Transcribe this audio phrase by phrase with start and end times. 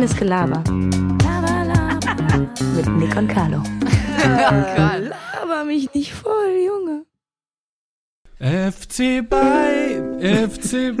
[0.00, 0.64] Reines Gelaber.
[2.74, 3.62] Mit Nick und Carlo.
[4.24, 7.04] Laber mich nicht voll, Junge.
[8.38, 10.00] FC bei
[10.48, 10.96] FC.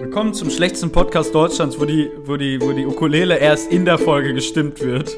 [0.00, 3.98] Willkommen zum schlechtesten Podcast Deutschlands, wo die, wo die, wo die Ukulele erst in der
[3.98, 5.14] Folge gestimmt wird.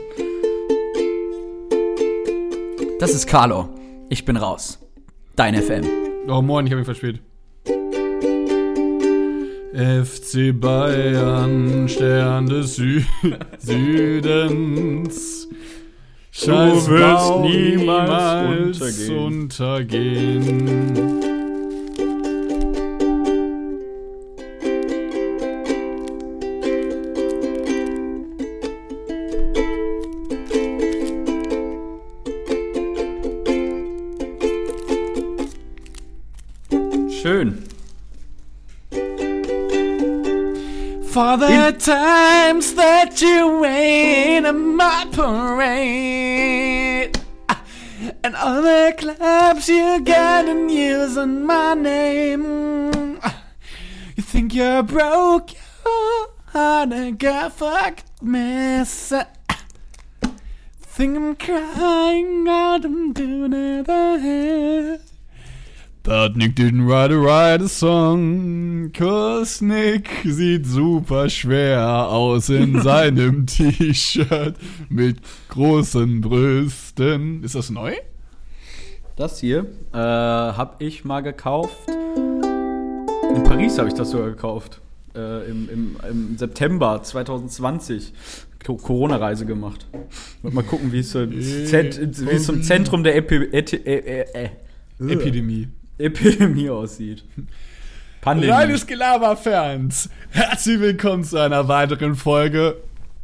[2.99, 3.69] Das ist Carlo.
[4.09, 4.81] Ich bin raus.
[5.37, 5.85] Dein FM.
[6.27, 7.21] Oh, moin, ich habe mich verspielt.
[9.75, 13.03] FC Bayern, Stern des Sü
[13.59, 15.49] Südens.
[16.31, 20.67] Scheiß Du wirst Bau niemals untergehen.
[20.67, 21.34] Schön.
[41.15, 46.33] For the times that you wait in my parade.
[47.49, 47.63] Ah,
[48.25, 53.21] and all the clubs you got and using my name.
[53.23, 53.45] Ah,
[54.17, 55.53] you think you're broke,
[55.85, 59.29] your heart and got fucked mess ah,
[60.81, 65.01] Think I'm crying out I'm doing it
[66.07, 71.81] But Nick didn't write a write a song, cause Nick sieht super schwer
[72.11, 74.55] aus in seinem T-Shirt
[74.91, 75.17] mit
[75.49, 77.43] großen Brüsten.
[77.43, 77.95] Ist das neu?
[79.17, 79.61] Das hier
[79.95, 81.89] äh, habe ich mal gekauft.
[81.89, 84.83] In Paris habe ich das sogar gekauft.
[85.15, 88.13] Äh, im, im, Im September 2020.
[88.63, 89.87] Co- Corona-Reise gemacht.
[90.43, 94.49] Mal gucken, wie es so es im Zentrum der Epi Eti äh, äh,
[95.01, 95.69] äh, Epidemie.
[95.99, 97.25] Epidemie aussieht.
[98.21, 98.53] Pandemie.
[98.53, 102.79] Reines Gelaber-Fans, herzlich willkommen zu einer weiteren Folge.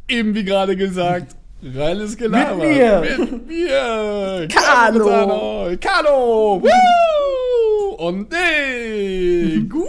[0.07, 2.55] Eben wie gerade gesagt, reines Gelaber.
[2.55, 3.17] Mit mir.
[3.19, 4.47] Mit mir.
[4.53, 5.75] Carlo.
[5.79, 6.61] Carlo.
[6.61, 7.95] Woo.
[7.95, 9.73] Und Nick.
[9.73, 9.87] Woo.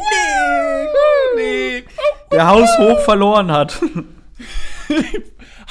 [1.37, 1.87] Nick.
[2.31, 3.81] Der Haus hoch verloren hat.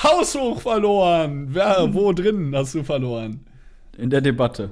[0.03, 1.47] Haushoch verloren.
[1.50, 3.45] Wer, wo drin hast du verloren?
[3.97, 4.71] In der Debatte.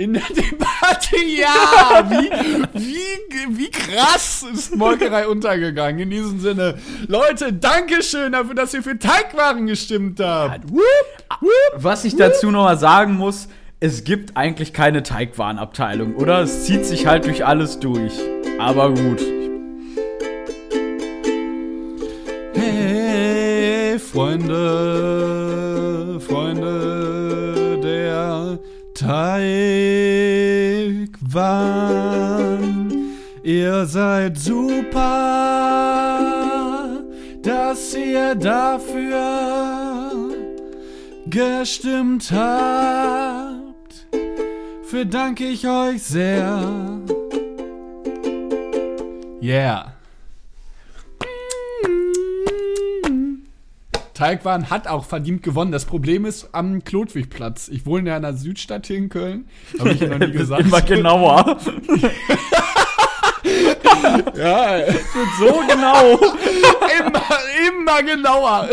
[0.00, 2.08] In der Debatte, ja!
[2.08, 2.30] Wie,
[2.72, 6.00] wie, wie krass ist Molkerei untergegangen.
[6.00, 10.70] In diesem Sinne, Leute, Dankeschön dafür, dass ihr für Teigwaren gestimmt habt.
[10.70, 10.80] Whoop,
[11.40, 11.50] whoop.
[11.74, 16.40] Was ich dazu noch mal sagen muss, es gibt eigentlich keine Teigwarenabteilung, oder?
[16.40, 18.14] Es zieht sich halt durch alles durch.
[18.58, 19.20] Aber gut.
[22.54, 25.49] Hey, Freunde,
[29.10, 29.42] Teigwaren.
[33.42, 35.00] Ihr seid super,
[37.42, 39.18] dass ihr dafür
[41.26, 44.06] gestimmt habt.
[44.84, 47.00] Für danke ich euch sehr.
[49.42, 49.99] Yeah.
[54.20, 55.72] Teigwaren hat auch verdient gewonnen.
[55.72, 57.68] Das Problem ist am Klotwigplatz.
[57.68, 59.46] Ich wohne ja in einer Südstadt hier in Köln.
[59.78, 60.60] Habe ich ja noch nie gesagt.
[60.60, 61.58] Immer genauer.
[64.36, 64.80] Ja,
[65.38, 66.18] so genau.
[66.98, 67.22] immer,
[67.68, 68.68] immer genauer.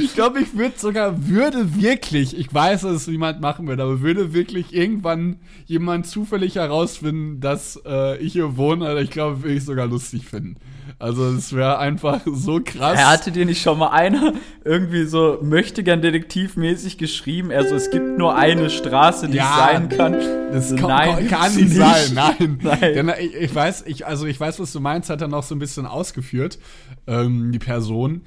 [0.00, 4.00] Ich glaube, ich würde sogar, würde wirklich, ich weiß, dass es niemand machen wird, aber
[4.00, 5.36] würde wirklich irgendwann
[5.66, 8.86] jemand zufällig herausfinden, dass äh, ich hier wohne.
[8.86, 10.56] Also ich glaube, würde ich sogar lustig finden.
[10.98, 12.98] Also es wäre einfach so krass.
[12.98, 14.32] Er hatte dir nicht schon mal einer
[14.64, 19.88] irgendwie so möchte gern detektivmäßig geschrieben, also es gibt nur eine Straße, die Ja, sein
[19.88, 20.16] kann.
[20.52, 22.58] Das So, kann, nein, kann nicht sein, nein.
[22.62, 23.12] Nein.
[23.20, 25.58] Ich, ich weiß, ich, also ich weiß, was du meinst, hat er noch so ein
[25.58, 26.58] bisschen ausgeführt,
[27.06, 28.22] ähm, die Person.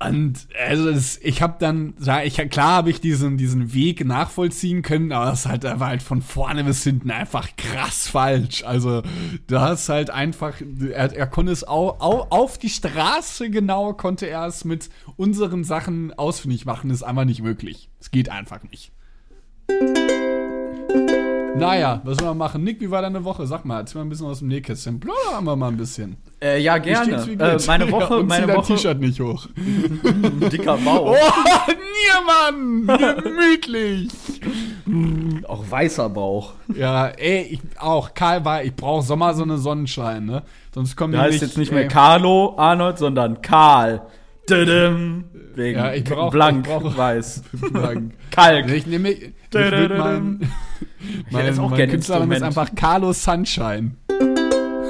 [0.00, 4.82] Und also das, ich habe dann, ja, ich klar habe ich diesen diesen Weg nachvollziehen
[4.82, 8.62] können, aber das halt, war halt von vorne bis hinten einfach krass falsch.
[8.62, 9.02] Also
[9.48, 10.54] du hast halt einfach,
[10.92, 15.64] er, er konnte es au, au, auf die Straße genau konnte er es mit unseren
[15.64, 17.90] Sachen ausfindig machen, ist einfach nicht möglich.
[17.98, 18.92] Es geht einfach nicht.
[21.56, 22.62] Naja, was sollen wir machen?
[22.62, 23.48] Nick, wie war deine Woche?
[23.48, 25.00] Sag mal, erzähl mal ein bisschen aus dem Nähkästchen.
[25.00, 26.16] Plaudern wir mal ein bisschen.
[26.40, 27.16] Äh, ja, gerne.
[27.38, 29.46] Äh, meine Woche, Ja, und meine Woche, T-Shirt nicht hoch.
[30.52, 31.16] dicker Bauch.
[31.16, 31.72] Oh,
[32.52, 33.22] Niermann!
[33.24, 34.08] Gemütlich!
[35.48, 36.54] Auch weißer Bauch.
[36.76, 38.14] Ja, ey, ich auch.
[38.14, 40.42] Karl war, ich brauche Sommer so eine Sonnenschein, ne?
[40.72, 44.02] Sonst kommen die heißt jetzt nicht mehr ey, Carlo Arnold, sondern Karl.
[44.48, 47.42] Wegen Ja, ich brauch- blank, ich brauch- weiß.
[47.72, 48.14] sagen.
[48.30, 48.70] Kalk.
[48.70, 50.40] Ich nehme, ich mein,
[51.30, 53.96] mein, mein gerne Künstlername ist einfach Carlos Sunshine.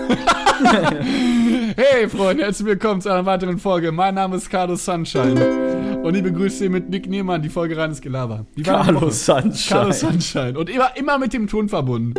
[1.77, 3.93] hey Freunde, herzlich willkommen zu einer weiteren Folge.
[3.93, 8.01] Mein Name ist Carlos Sunshine und ich begrüße Sie mit Nick Niemann, die Folge reines
[8.01, 8.47] Gelaber.
[8.65, 9.55] Carlos Sunshine.
[9.69, 10.59] Carlos Sunshine.
[10.59, 12.15] Und immer, immer mit dem Ton verbunden.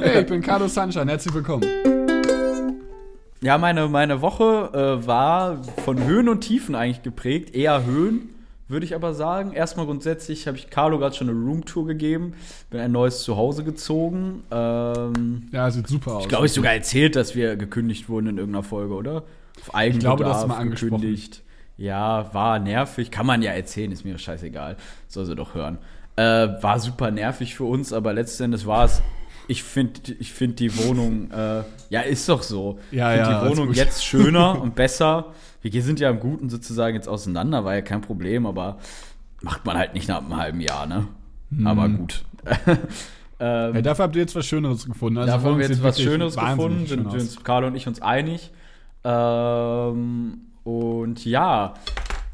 [0.00, 1.66] Hey, ich bin Carlos Sunshine, herzlich willkommen.
[3.42, 7.54] Ja, meine, meine Woche äh, war von Höhen und Tiefen eigentlich geprägt.
[7.54, 8.34] Eher Höhen,
[8.70, 9.52] würde ich aber sagen.
[9.52, 12.34] Erstmal grundsätzlich habe ich Carlo gerade schon eine Roomtour gegeben.
[12.70, 14.44] Bin ein neues Zuhause gezogen.
[14.50, 16.22] Ähm, Ja, sieht super aus.
[16.22, 19.24] ich glaube, ich sogar erzählt, dass wir gekündigt wurden in irgendeiner Folge, oder?
[19.60, 21.00] Auf Eigenbedarf glaube, das du mal angesprochen.
[21.00, 21.42] gekündigt.
[21.76, 23.10] Ja, war nervig.
[23.10, 24.76] Kann man ja erzählen, ist mir scheißegal.
[25.08, 25.78] Soll sie doch hören.
[26.16, 26.22] Äh,
[26.62, 29.00] war super nervig für uns, aber letzten Endes war es.
[29.48, 32.78] Ich finde ich find die Wohnung, äh, ja, ist doch so.
[32.92, 35.32] Ja, ich finde ja, die Wohnung jetzt schöner und besser.
[35.62, 38.78] Wir sind ja im Guten sozusagen jetzt auseinander, war ja kein Problem, aber
[39.42, 41.08] macht man halt nicht nach einem halben Jahr, ne?
[41.54, 41.66] Hm.
[41.66, 42.24] Aber gut.
[43.40, 45.18] ähm, Ja, dafür habt ihr jetzt was Schöneres gefunden.
[45.18, 47.86] Also da haben wir jetzt was wahnsinnig gefunden, schön sind wir uns, Carlo und ich
[47.86, 48.50] uns einig.
[49.04, 51.74] Ähm, und ja,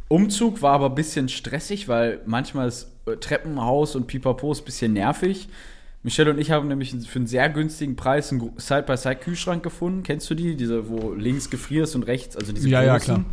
[0.09, 4.65] Umzug war aber ein bisschen stressig, weil manchmal ist äh, Treppenhaus und Pipapo ist ein
[4.65, 5.49] bisschen nervig.
[6.07, 10.05] Michelle und ich haben nämlich für einen sehr günstigen Preis einen Side-by-Side-Kühlschrank gefunden.
[10.05, 10.55] Kennst du die?
[10.57, 13.15] Diese, wo links gefrierst und rechts, also diese Ja, ja, großen.
[13.17, 13.25] klar.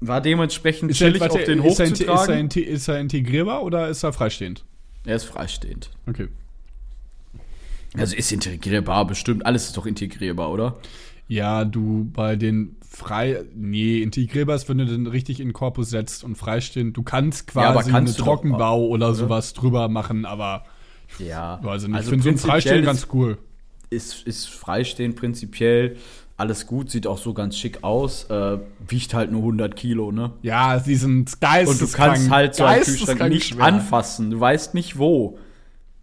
[0.00, 2.48] War dementsprechend Ist er, chillig warte, auf den ist, er, ist, er, hochzutragen.
[2.50, 4.64] ist er integrierbar oder ist er freistehend?
[5.04, 5.90] Er ist freistehend.
[6.06, 6.28] Okay.
[7.98, 9.44] Also ist integrierbar, bestimmt.
[9.44, 10.78] Alles ist doch integrierbar, oder?
[11.28, 13.44] Ja, du bei den frei.
[13.54, 16.96] Nee, integrierbar ist, wenn du den richtig in den Korpus setzt und freistehend.
[16.96, 19.14] Du kannst quasi Ja, einen doch Trockenbau auch, oder oder?
[19.14, 20.64] sowas drüber machen, aber
[21.18, 21.60] Ja.
[21.62, 22.00] ich nicht.
[22.00, 23.38] ich finde so ein Freistehen ist- ganz cool.
[23.90, 25.96] ist, ist freistehend prinzipiell.
[26.36, 28.24] Alles gut, sieht auch so ganz schick aus.
[28.28, 28.58] Äh,
[28.88, 30.32] wiegt halt nur 100 Kilo, ne?
[30.42, 31.90] Ja, die sind Und geisteskrank.
[31.90, 33.64] du kannst halt so einen Kühlschrank nicht schwer.
[33.64, 34.30] anfassen.
[34.32, 35.38] Du weißt nicht wo.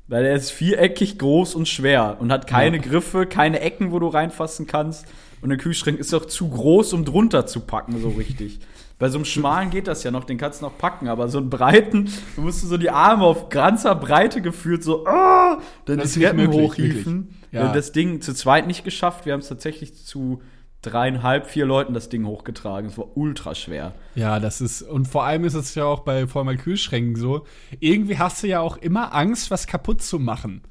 [0.08, 2.82] Weil er ist viereckig, groß und schwer und hat keine Ja.
[2.82, 5.06] Griffe, keine Ecken, wo du reinfassen kannst.
[5.42, 8.60] Und der Kühlschrank ist auch zu groß, um drunter zu packen, so richtig.
[9.02, 11.40] Bei so einem schmalen geht das ja noch, den kannst du noch packen, aber so
[11.40, 16.10] einen breiten, du musst so die Arme auf ganzer Breite geführt, so, ah, dann Das
[16.10, 17.36] ist die Treppen hochhieven.
[17.52, 17.74] Ja.
[17.74, 19.26] Das Ding zu zweit nicht geschafft.
[19.26, 20.44] Wir haben es tatsächlich zu
[20.84, 22.92] dreieinhalb, vier Leuten das Ding hochgetragen.
[22.92, 23.96] Es war ultra schwer.
[24.14, 27.48] Ja, das ist, und vor allem ist es ja auch bei vor allem Kühlschränken so.
[27.80, 30.62] Irgendwie hast du ja auch immer Angst, was kaputt zu machen.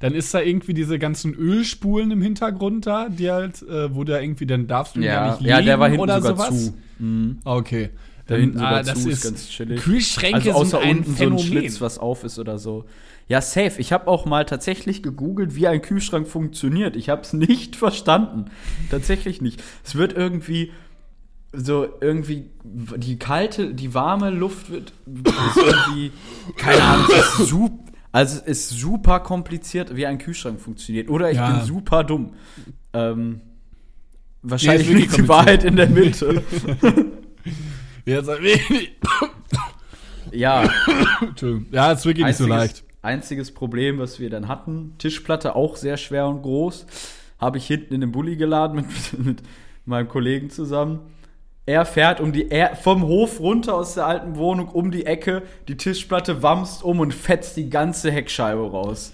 [0.00, 4.20] Dann ist da irgendwie diese ganzen Ölspulen im Hintergrund da, die halt, äh, wo da
[4.20, 6.66] irgendwie, dann darfst du ja, nicht legen ja, der war hinten oder sogar sowas.
[6.66, 6.74] zu.
[6.98, 7.38] Mhm.
[7.44, 7.90] Okay.
[8.28, 9.80] Der Dann, hinten sogar ah, das zu, ist, ganz chillig.
[9.80, 11.38] Kühlschränke Also außer sind ein unten Phänomen.
[11.38, 12.84] so ein Schlitz, was auf ist oder so.
[13.26, 13.74] Ja, safe.
[13.78, 16.94] Ich habe auch mal tatsächlich gegoogelt, wie ein Kühlschrank funktioniert.
[16.96, 18.46] Ich habe es nicht verstanden.
[18.90, 19.62] Tatsächlich nicht.
[19.84, 20.72] Es wird irgendwie
[21.52, 26.12] so irgendwie die kalte, die warme Luft wird irgendwie
[26.56, 27.06] keine Ahnung,
[27.38, 27.78] super,
[28.12, 31.08] also es ist super kompliziert, wie ein Kühlschrank funktioniert.
[31.10, 31.50] Oder ich Ja.
[31.58, 32.34] bin super dumm.
[32.92, 33.40] Ähm,
[34.40, 36.42] Nee, wahrscheinlich wirklich liegt die Wahrheit in der Mitte.
[38.06, 38.92] Ja, ist wenig.
[40.32, 40.70] ja,
[41.20, 41.66] Entschuldigung.
[41.72, 42.84] ja, ist wirklich nicht so leicht.
[43.02, 46.86] Einziges Problem, was wir dann hatten, Tischplatte auch sehr schwer und groß,
[47.38, 49.42] habe ich hinten in den Bulli geladen mit, mit
[49.84, 51.00] meinem Kollegen zusammen.
[51.68, 55.42] Er fährt um die er, vom Hof runter aus der alten Wohnung um die Ecke,
[55.68, 59.12] die Tischplatte wamst um und fetzt die ganze Heckscheibe raus.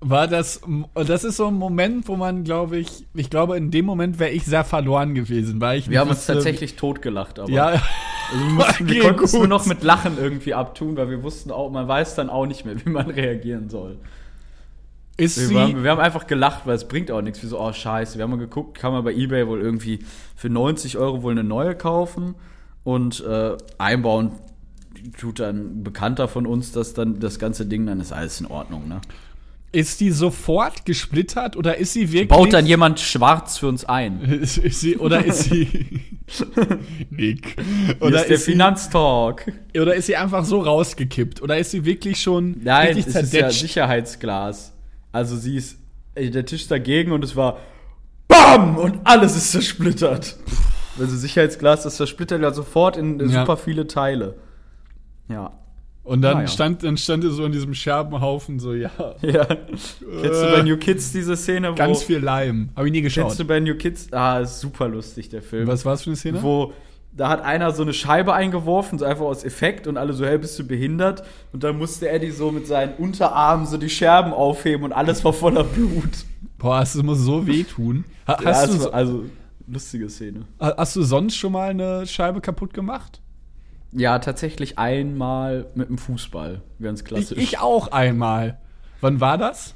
[0.00, 0.60] War das,
[0.94, 4.30] das ist so ein Moment, wo man, glaube ich, ich glaube, in dem Moment wäre
[4.30, 7.82] ich sehr verloren gewesen, weil ich Wir haben uns wusste- tatsächlich totgelacht, aber Ja, also
[8.44, 11.72] wir, mussten, wir konnten es nur noch mit Lachen irgendwie abtun, weil wir wussten auch,
[11.72, 13.96] man weiß dann auch nicht mehr, wie man reagieren soll.
[15.18, 17.42] Ist Wir, sie, haben, wir haben einfach gelacht, weil es bringt auch nichts.
[17.42, 18.16] Wir so, oh scheiße.
[18.16, 19.98] Wir haben mal geguckt, kann man bei Ebay wohl irgendwie
[20.34, 22.34] für 90 Euro wohl eine neue kaufen
[22.84, 24.32] und äh, einbauen
[25.16, 28.46] tut dann ein Bekannter von uns, dass dann das ganze Ding, dann ist alles in
[28.46, 29.00] Ordnung, ne?
[29.70, 32.28] ist die sofort gesplittert oder ist sie wirklich.
[32.28, 34.20] Baut dann jemand schwarz für uns ein.
[34.42, 36.00] ist, ist sie, oder ist sie.
[37.10, 37.56] Nick.
[38.00, 39.52] Oder ist der ist, sie, Finanztalk.
[39.74, 41.42] oder ist sie einfach so rausgekippt?
[41.42, 43.50] Oder ist sie wirklich schon Nein, richtig es ist ja?
[43.50, 44.72] Sicherheitsglas.
[45.18, 45.78] Also sie ist
[46.14, 47.58] äh, der Tisch dagegen und es war
[48.28, 48.76] BAM!
[48.76, 50.36] Und alles ist zersplittert.
[50.98, 53.40] Also Sicherheitsglas, das zersplittert ja sofort in Ja.
[53.40, 54.34] super viele Teile.
[55.28, 55.52] Ja.
[56.04, 56.46] Und dann, Ah, ja.
[56.46, 59.44] stand, dann stand er so in diesem Scherbenhaufen, so, ja, Ja.
[59.44, 61.74] Kennst du bei New Kids diese Szene, wo.
[61.74, 62.70] ganz viel Leim.
[62.76, 63.24] Habe ich nie geschaut.
[63.26, 64.10] Kennst du bei New Kids?
[64.12, 65.66] Ah, ist super lustig, der Film.
[65.66, 66.42] Was war es für eine Szene?
[66.42, 66.72] Wo.
[67.18, 70.38] Da hat einer so eine Scheibe eingeworfen, so einfach aus Effekt und alle so, hey,
[70.38, 71.24] bist du behindert?
[71.52, 75.32] Und dann musste Eddie so mit seinen Unterarmen so die Scherben aufheben und alles war
[75.32, 76.24] voller Blut.
[76.58, 78.04] Boah, das muss so wehtun.
[78.26, 79.24] Ha, Ja, hast, es du, war- also,
[79.66, 80.44] lustige Szene.
[80.60, 83.20] hast du sonst schon mal eine Scheibe kaputt gemacht?
[83.92, 86.60] Ja, tatsächlich einmal mit dem Fußball.
[86.80, 87.38] Ganz Ich, klassisch.
[87.38, 88.58] ich auch einmal.
[89.00, 89.74] Wann war das?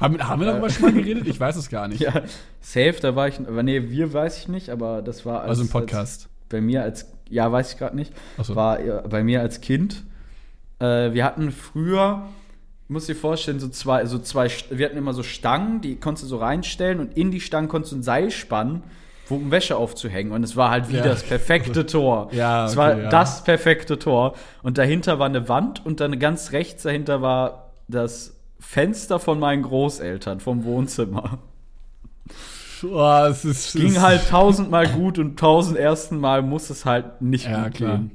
[0.00, 1.26] Haben, haben wir darüber schon mal geredet?
[1.26, 2.00] Ich weiß es gar nicht.
[2.00, 2.22] Ja,
[2.60, 5.62] safe, da war ich, aber nee, wir weiß ich nicht, aber das war als, also
[5.62, 6.28] im Podcast.
[6.48, 8.12] Bei mir als, ja, weiß ich gerade nicht,
[8.42, 8.54] so.
[8.56, 10.04] war bei mir als Kind.
[10.78, 12.22] Äh, wir hatten früher,
[12.88, 16.28] muss dir vorstellen, so zwei, so zwei, wir hatten immer so Stangen, die konntest du
[16.28, 18.82] so reinstellen und in die Stangen konntest du ein Seil spannen,
[19.28, 20.32] um Wäsche aufzuhängen.
[20.32, 21.02] Und es war halt wie Ja.
[21.02, 22.28] das perfekte Tor.
[22.32, 23.08] Ja, es war ja.
[23.10, 24.34] das perfekte Tor.
[24.62, 29.62] Und dahinter war eine Wand und dann ganz rechts dahinter war das Fenster von meinen
[29.62, 31.38] Großeltern vom Wohnzimmer.
[32.84, 37.22] Oh, es ist, Ging es- halt tausendmal gut und tausend ersten Mal muss es halt
[37.22, 37.98] nicht Ja, gut klar.
[37.98, 38.10] gehen.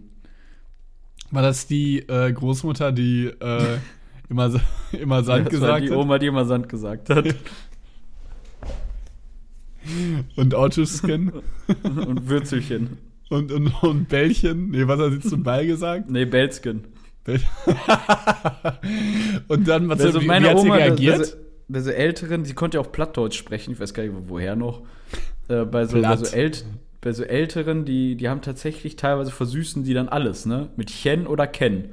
[1.32, 3.78] War das die äh, Großmutter, die äh,
[4.30, 4.52] immer,
[4.92, 5.98] immer Sand das war gesagt die hat?
[5.98, 7.26] Oma, die immer Sand gesagt hat.
[10.36, 11.32] Und Autoscan
[11.84, 13.00] und Würzelchen.
[13.30, 14.70] und, und, und Bällchen.
[14.70, 16.08] Nee, was hat sie zum Ball gesagt?
[16.10, 16.84] Nee, Belskin.
[17.26, 17.42] Bäll-
[19.48, 21.18] und dann, was Also wie, meine wie hat Oma, sie reagiert?
[21.20, 21.36] Bei so,
[21.72, 24.82] bei so Älteren, die konnte ja auch Plattdeutsch sprechen, ich weiß gar nicht, woher noch.
[25.48, 26.66] Äh, bei, so, bei, so ält,
[27.02, 30.70] bei so Älteren, die, die haben tatsächlich teilweise versüßen die dann alles, ne?
[30.76, 31.90] Mit Chen oder Ken.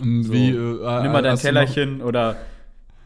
[0.00, 0.32] Und So.
[0.32, 2.36] wie, äh, Nimm mal dein noch- Tellerchen oder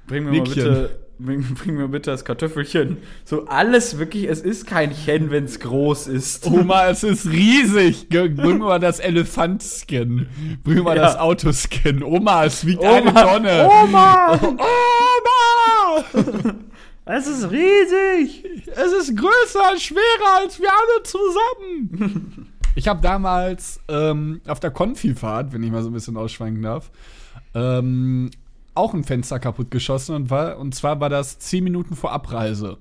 [0.06, 0.54] bring mir mal Nickchen.
[0.64, 2.98] bitte, bring, bring mir bitte das Kartoffelchen.
[3.24, 6.46] So alles wirklich, es ist kein Chen, wenn es groß ist.
[6.46, 8.08] Oma, es ist riesig.
[8.08, 10.26] Bring mal das Elefant-Scan.
[10.64, 11.02] Bring mal Ja.
[11.02, 12.02] das Autoscan.
[12.02, 13.68] Oma, es wiegt eine Tonne.
[13.84, 14.32] Oma!
[14.42, 16.04] Oma!
[17.10, 18.44] Es ist riesig!
[18.66, 22.52] Es ist größer und schwerer als wir alle zusammen.
[22.74, 26.90] Ich habe damals ähm, auf der Konfifahrt, wenn ich mal so ein bisschen ausschwenken darf,
[27.54, 28.30] ähm,
[28.78, 32.78] auch ein Fenster kaputt geschossen und, war, und zwar war das 10 Minuten vor Abreise,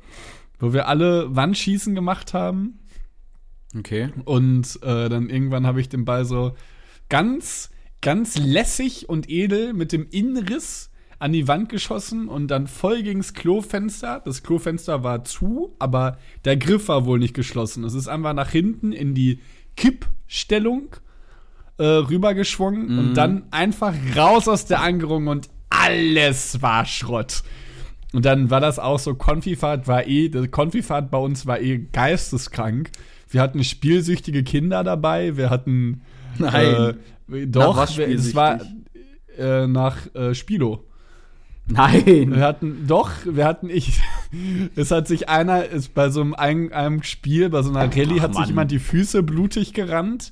[0.60, 2.80] wo wir alle Wandschießen gemacht haben
[3.78, 4.10] Okay.
[4.26, 6.56] und äh, dann irgendwann habe ich den Ball so
[7.10, 7.70] ganz,
[8.02, 10.90] ganz lässig und edel mit dem Innenriss
[11.20, 14.22] an die Wand geschossen und dann voll gegens Klofenster.
[14.24, 17.84] Das Klofenster war zu, aber der Griff war wohl nicht geschlossen.
[17.84, 19.40] Es ist einfach nach hinten in die
[19.76, 20.96] Kippstellung
[21.78, 27.44] äh, rübergeschwungen und dann einfach raus aus der Angerung und alles war Schrott.
[28.14, 32.90] Und dann war das auch so, Konfifahrt war eh, Konfifahrt bei uns war eh geisteskrank.
[33.30, 36.02] Wir hatten spielsüchtige Kinder dabei, wir hatten
[36.38, 36.96] Nein.
[37.32, 38.62] äh, doch, Nach es war
[39.38, 40.86] äh, nach äh, Spilo.
[41.70, 42.34] Nein.
[42.34, 44.00] Wir hatten, doch, wir hatten ich.
[44.76, 48.20] Es hat sich einer, ist bei so einem, ein- einem Spiel, bei so einer Rallye,
[48.22, 48.48] hat sich Mann.
[48.50, 50.32] jemand die Füße blutig gerannt.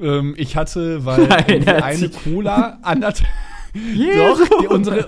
[0.00, 3.28] Ähm, ich hatte, weil Nein, eine sich- Cola anderthalb.
[3.74, 4.48] Jesus.
[4.48, 5.06] Doch, die, unsere,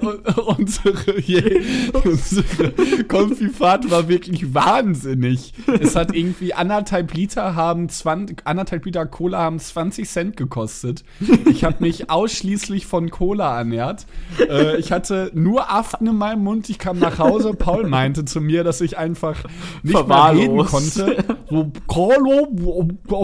[0.59, 1.61] unsere, je,
[2.05, 5.53] unsere Konfifahrt war wirklich wahnsinnig.
[5.81, 11.05] Es hat irgendwie anderthalb Liter haben 20, anderthalb Liter Cola haben 20 Cent gekostet.
[11.49, 14.07] Ich habe mich ausschließlich von Cola ernährt.
[14.39, 16.69] Äh, ich hatte nur Aften in meinem Mund.
[16.69, 17.55] Ich kam nach Hause.
[17.55, 19.45] Paul meinte zu mir, dass ich einfach
[19.83, 21.25] nicht mehr reden konnte.
[21.49, 22.49] So, Carlo,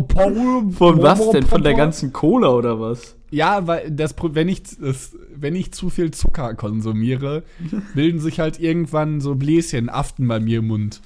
[0.02, 0.70] Paul.
[0.72, 1.44] Von was denn?
[1.46, 3.16] Von der ganzen Cola oder was?
[3.32, 7.42] Ja, weil das, wenn ich, das, wenn ich zu viel Zucker konsumiere,
[7.94, 11.00] bilden sich halt irgendwann so Bläschen, Aften bei mir im Mund.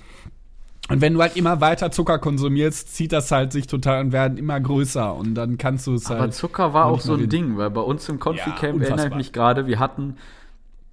[0.89, 4.39] Und wenn du halt immer weiter Zucker konsumierst, zieht das halt sich total und werden
[4.39, 6.35] immer größer und dann kannst du es Aber halt.
[6.35, 7.29] Zucker war auch so ein.
[7.29, 10.17] Ding, weil bei uns im Ja, Confi-Camp erinnere ich mich gerade, wir hatten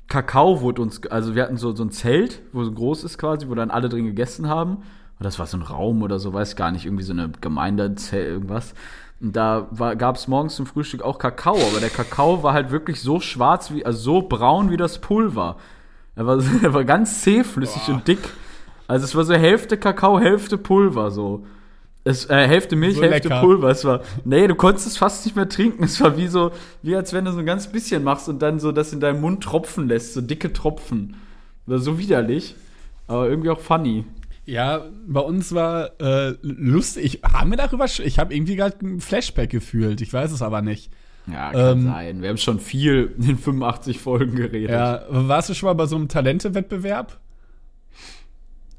[0.07, 3.47] Kakao wurde uns, also wir hatten so, so ein Zelt, wo so groß ist quasi,
[3.49, 4.77] wo dann alle drin gegessen haben.
[5.19, 7.31] Und das war so ein Raum oder so, weiß ich gar nicht, irgendwie so eine
[7.41, 8.73] Gemeinde, Zelt, irgendwas.
[9.25, 13.21] Da gab es morgens zum Frühstück auch Kakao, aber der Kakao war halt wirklich so
[13.21, 15.55] schwarz, wie, also so braun wie das Pulver.
[16.17, 18.19] Er war, er war ganz zähflüssig und dick.
[18.85, 21.45] Also es war so Hälfte Kakao, Hälfte Pulver so.
[22.03, 23.39] Es, äh, Hälfte Milch, So Hälfte lecker.
[23.39, 23.69] Pulver.
[23.69, 25.85] Es war, nee, du konntest es fast nicht mehr trinken.
[25.85, 26.51] Es war wie so,
[26.81, 29.21] wie als wenn du so ein ganz bisschen machst und dann so das in deinem
[29.21, 31.15] Mund tropfen lässt, so dicke Tropfen.
[31.65, 32.55] War so widerlich,
[33.07, 34.03] aber irgendwie auch funny.
[34.45, 37.21] Ja, bei uns war äh, lustig.
[37.23, 37.85] Haben wir darüber?
[37.85, 40.01] Ich habe irgendwie gerade ein Flashback gefühlt.
[40.01, 40.91] Ich weiß es aber nicht.
[41.27, 42.21] Ja, kann Ähm, sein.
[42.21, 44.71] Wir haben schon viel in den 85 Folgen geredet.
[44.71, 47.19] Ja, warst du schon mal bei so einem Talente-Wettbewerb?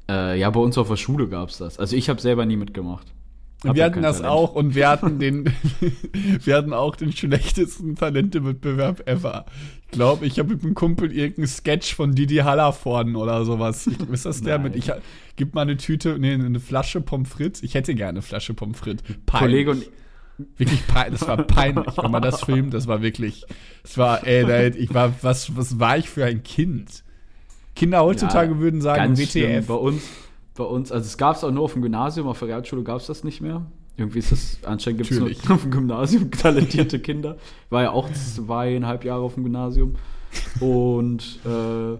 [0.07, 1.79] Äh, ja, bei uns auf der Schule gab's das.
[1.79, 3.07] Also ich habe selber nie mitgemacht.
[3.69, 4.33] Hab wir hatten das Talent.
[4.33, 5.45] auch und wir hatten den,
[6.43, 9.45] wir hatten auch den schlechtesten Talente-Wettbewerb ever.
[9.85, 13.87] Ich glaube, ich habe mit einem Kumpel irgendeinen Sketch von Didi Hallervorden oder sowas.
[13.87, 14.71] Ich, ist das der Nein.
[14.71, 14.91] mit, ich
[15.35, 17.63] gib mal eine Tüte, nee, eine Flasche Pommes frites.
[17.63, 19.03] Ich hätte gerne eine Flasche Pommes frites.
[19.31, 19.85] Kollege und
[20.57, 21.85] Wirklich peinlich, das war peinlich.
[21.95, 23.45] Wenn man das filmt, das war wirklich,
[23.83, 27.03] es war, ey, ich war, was, was war ich für ein Kind?
[27.73, 29.31] Kinder heutzutage Ja, würden sagen, WTF.
[29.31, 29.65] schlimm.
[29.65, 30.03] Bei uns,
[30.55, 33.23] bei uns, also es gab's auch nur auf dem Gymnasium, auf der Realschule gab's das
[33.23, 33.65] nicht mehr.
[33.97, 35.49] Irgendwie ist das, anscheinend gibt es Natürlich.
[35.49, 37.37] auf dem Gymnasium talentierte Kinder.
[37.69, 39.95] War ja auch zweieinhalb Jahre auf dem Gymnasium.
[40.59, 41.97] Und äh,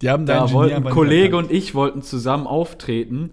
[0.00, 3.30] Die haben da wollten ein Kollege und ich wollten zusammen auftreten,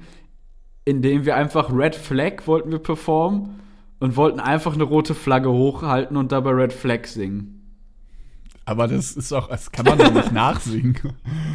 [0.86, 3.60] indem wir einfach Red Flag wollten wir performen
[4.00, 7.61] und wollten einfach eine rote Flagge hochhalten und dabei Red Flag singen.
[8.64, 10.96] Aber das ist auch, das kann man doch nicht nachsingen.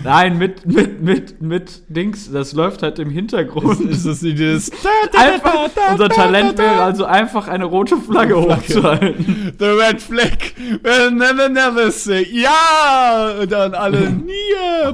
[0.03, 3.81] Nein, mit, mit, mit, mit Dings, das läuft halt im Hintergrund.
[3.89, 4.71] ist das nicht das?
[5.17, 9.55] Einfach, unser Talent wäre also einfach eine rote Flagge hochzuhalten.
[9.59, 10.37] The Red Flag
[10.83, 13.37] will never, never say ja!
[13.41, 14.33] Und dann alle, nie!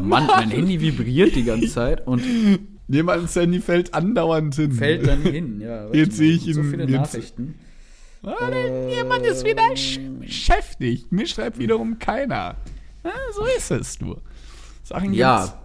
[0.02, 2.22] Mann, mein Handy vibriert die ganze Zeit und
[2.88, 4.72] Jemands Handy fällt andauernd hin.
[4.72, 5.60] fällt dann hin.
[5.62, 7.54] Ja, Jetzt sehe ich so ihn viele jetzt- Nachrichten.
[8.22, 11.10] Jemand ist wieder sch beschäftigt.
[11.10, 12.56] Mir schreibt wiederum keiner.
[13.02, 14.16] Ah, so ist es, du.
[14.84, 15.18] Sachen gibt's.
[15.18, 15.58] Ja.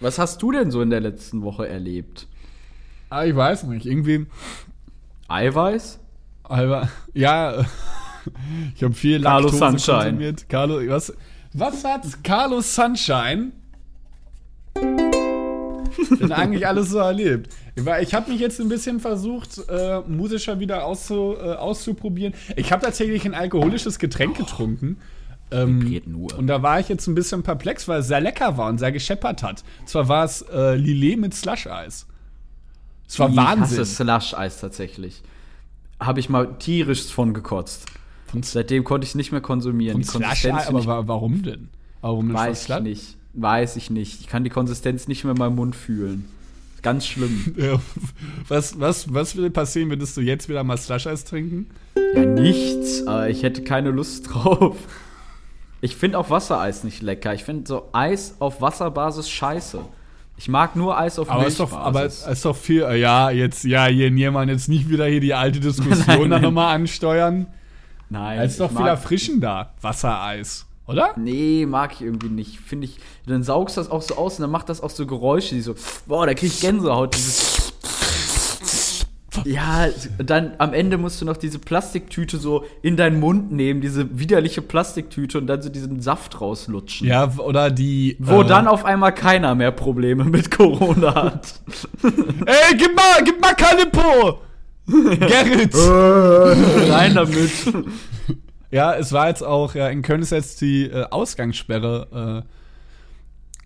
[0.00, 2.26] Was hast du denn so in der letzten Woche erlebt?
[3.10, 3.86] Ah, ich weiß nicht.
[3.86, 4.26] Irgendwie,
[5.28, 6.00] Eiweiß?
[6.44, 7.64] aber, ja,
[8.74, 9.96] ich habe viel Carlo Laktose Sunshine.
[10.04, 10.48] konsumiert.
[10.48, 11.12] Carlo, was,
[11.52, 13.52] was hat Carlo Sunshine
[16.20, 17.54] denn eigentlich alles so erlebt?
[18.02, 22.34] Ich habe mich jetzt ein bisschen versucht, äh, musischer wieder auszu, äh, auszuprobieren.
[22.56, 24.98] Ich habe tatsächlich ein alkoholisches Getränk getrunken.
[25.50, 26.02] Ähm.
[26.36, 28.92] Und da war ich jetzt ein bisschen perplex, weil es sehr lecker war und sehr
[28.92, 29.64] gescheppert hat.
[29.86, 32.06] Zwar war es äh, Lillet mit Slush-Eis.
[33.08, 33.78] Es war Ich Wahnsinn.
[33.80, 35.22] hasse Slush-Eis tatsächlich.
[36.00, 37.86] Habe ich mal tierisch von gekotzt.
[38.26, 40.02] Von, Seitdem konnte ich es nicht mehr konsumieren.
[40.04, 41.68] von Slush-Eis, aber nicht, wa warum denn?
[42.00, 43.16] Warum denn weiß ich nicht.
[43.34, 44.20] Weiß ich nicht.
[44.20, 46.26] Ich kann die Konsistenz nicht mehr in meinem Mund fühlen.
[46.82, 47.54] Ganz schlimm.
[48.48, 51.70] Was, was, was würde passieren, würdest du jetzt wieder mal Slush-Eis trinken?
[52.14, 53.06] Ja, nichts.
[53.06, 54.76] Aber ich hätte keine Lust drauf.
[55.80, 57.34] Ich finde auch Wassereis nicht lecker.
[57.34, 59.80] Ich finde so Eis auf Wasserbasis scheiße.
[60.36, 62.26] Ich mag nur Eis auf Aber ist doch, aber Milchbasis.
[62.26, 65.60] ist doch viel, äh, ja, jetzt, ja, hier, Niemann, jetzt nicht wieder hier die alte
[65.60, 66.42] Diskussion Nein, dann nein.
[66.42, 67.46] nochmal ansteuern.
[68.10, 68.38] Nein.
[68.38, 71.14] Da ist doch viel erfrischender, Wassereis, oder?
[71.16, 72.58] Nee, mag ich irgendwie nicht.
[72.60, 75.54] Finde ich, dann saugst das auch so aus und dann macht das auch so Geräusche,
[75.54, 75.74] die so,
[76.06, 77.14] boah, da krieg ich Gänsehaut.
[77.14, 77.72] Dieses
[79.44, 84.18] ja, dann am Ende musst du noch diese Plastiktüte so in deinen Mund nehmen, diese
[84.18, 87.08] widerliche Plastiktüte und dann so diesen Saft rauslutschen.
[87.08, 88.16] Ja, oder die.
[88.18, 91.60] Wo äh, dann auf einmal keiner mehr Probleme mit Corona hat.
[92.02, 94.38] Ey, gib mal, gib mal Calippo!
[94.86, 95.74] Gerrit!
[96.90, 97.50] Rein damit.
[98.72, 102.44] Ja, es war jetzt auch, ja, in Köln ist jetzt die äh, Ausgangssperre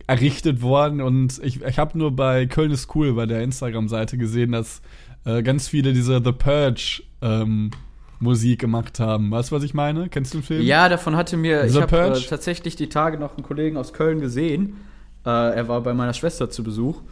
[0.09, 4.19] äh, errichtet worden und ich, ich habe nur bei Köln ist cool bei der Instagram-Seite
[4.19, 4.83] gesehen, dass
[5.25, 7.71] äh, ganz viele diese The Purge ähm,
[8.19, 9.31] Musik gemacht haben.
[9.31, 10.09] Weißt du, was ich meine?
[10.09, 10.63] Kennst du den Film?
[10.63, 13.93] Ja, davon hatte mir, ich The habe äh, tatsächlich die Tage noch einen Kollegen aus
[13.93, 14.77] Köln gesehen.
[15.25, 17.03] Äh, er war bei meiner Schwester zu Besuch.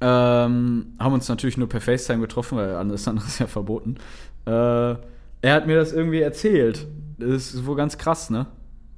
[0.00, 3.96] Ähm, haben uns natürlich nur per FaceTime getroffen, weil alles andere ist ja verboten.
[4.44, 4.96] Äh,
[5.46, 6.88] er hat mir das irgendwie erzählt.
[7.18, 8.46] Das ist wohl ganz krass, ne?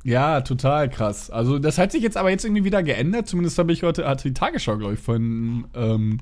[0.05, 1.31] Ja, total krass.
[1.31, 3.29] Also das hat sich jetzt aber jetzt irgendwie wieder geändert.
[3.29, 6.19] Zumindest habe ich heute, hatte die Tagesschau, glaube ich, von ähm,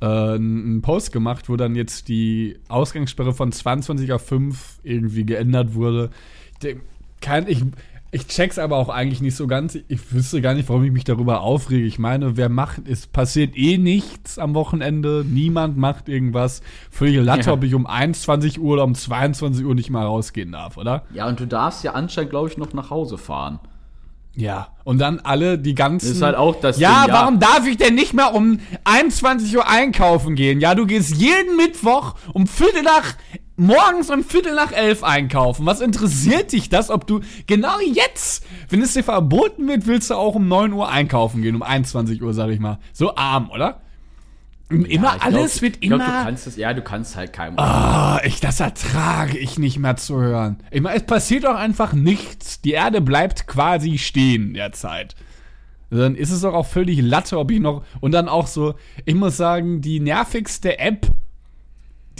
[0.00, 5.74] äh, einen Post gemacht, wo dann jetzt die Ausgangssperre von 22 auf 5 irgendwie geändert
[5.74, 6.10] wurde.
[7.20, 7.62] Kann ich,
[8.12, 9.78] ich check's aber auch eigentlich nicht so ganz.
[9.86, 11.86] Ich wüsste gar nicht, warum ich mich darüber aufrege.
[11.86, 15.24] Ich meine, wer macht, es passiert eh nichts am Wochenende.
[15.28, 16.60] Niemand macht irgendwas.
[16.90, 17.52] Völlige Latte, Ja.
[17.52, 21.04] ob ich um 21 Uhr oder um 22 Uhr nicht mal rausgehen darf, oder?
[21.14, 23.60] Ja, und du darfst ja anscheinend, glaube ich, noch nach Hause fahren.
[24.34, 26.06] Ja, und dann alle die ganzen.
[26.08, 29.56] Das ist halt auch das ja, Ding, warum darf ich denn nicht mehr um 21
[29.56, 30.60] Uhr einkaufen gehen?
[30.60, 33.14] Ja, du gehst jeden Mittwoch um Viertel nach
[33.60, 35.66] morgens um Viertel nach elf einkaufen.
[35.66, 40.14] Was interessiert dich das, ob du genau jetzt, wenn es dir verboten wird, willst du
[40.14, 42.78] auch um 9 Uhr einkaufen gehen, um 21 Uhr, sag ich mal.
[42.92, 43.82] So arm, oder?
[44.70, 46.18] Immer Ja, alles glaub, wird ich glaub, immer.
[46.18, 47.58] du kannst es, ja, du kannst halt keinem.
[47.58, 50.58] Ah, ich, das ertrage ich nicht mehr zu hören.
[50.70, 52.60] Ich meine, es passiert doch einfach nichts.
[52.60, 55.16] Die Erde bleibt quasi stehen derzeit.
[55.90, 57.82] Dann ist es doch auch völlig Latte, ob ich noch.
[58.00, 61.08] Und dann auch so, ich muss sagen, die nervigste App,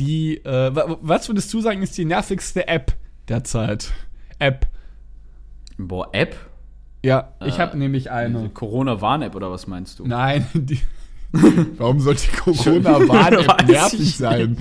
[0.01, 0.39] die.
[0.45, 2.97] Äh, wa- was würdest du sagen, ist die nervigste App
[3.29, 3.93] derzeit?
[4.39, 4.67] App.
[5.79, 6.37] Boah, App?
[7.03, 8.49] Ja, ich Äh, habe nämlich eine.
[8.51, 10.07] Corona-Warn-App oder was meinst du?
[10.07, 10.81] Nein, die.
[11.79, 14.57] Warum sollte Corona-Warn-App nervig sein?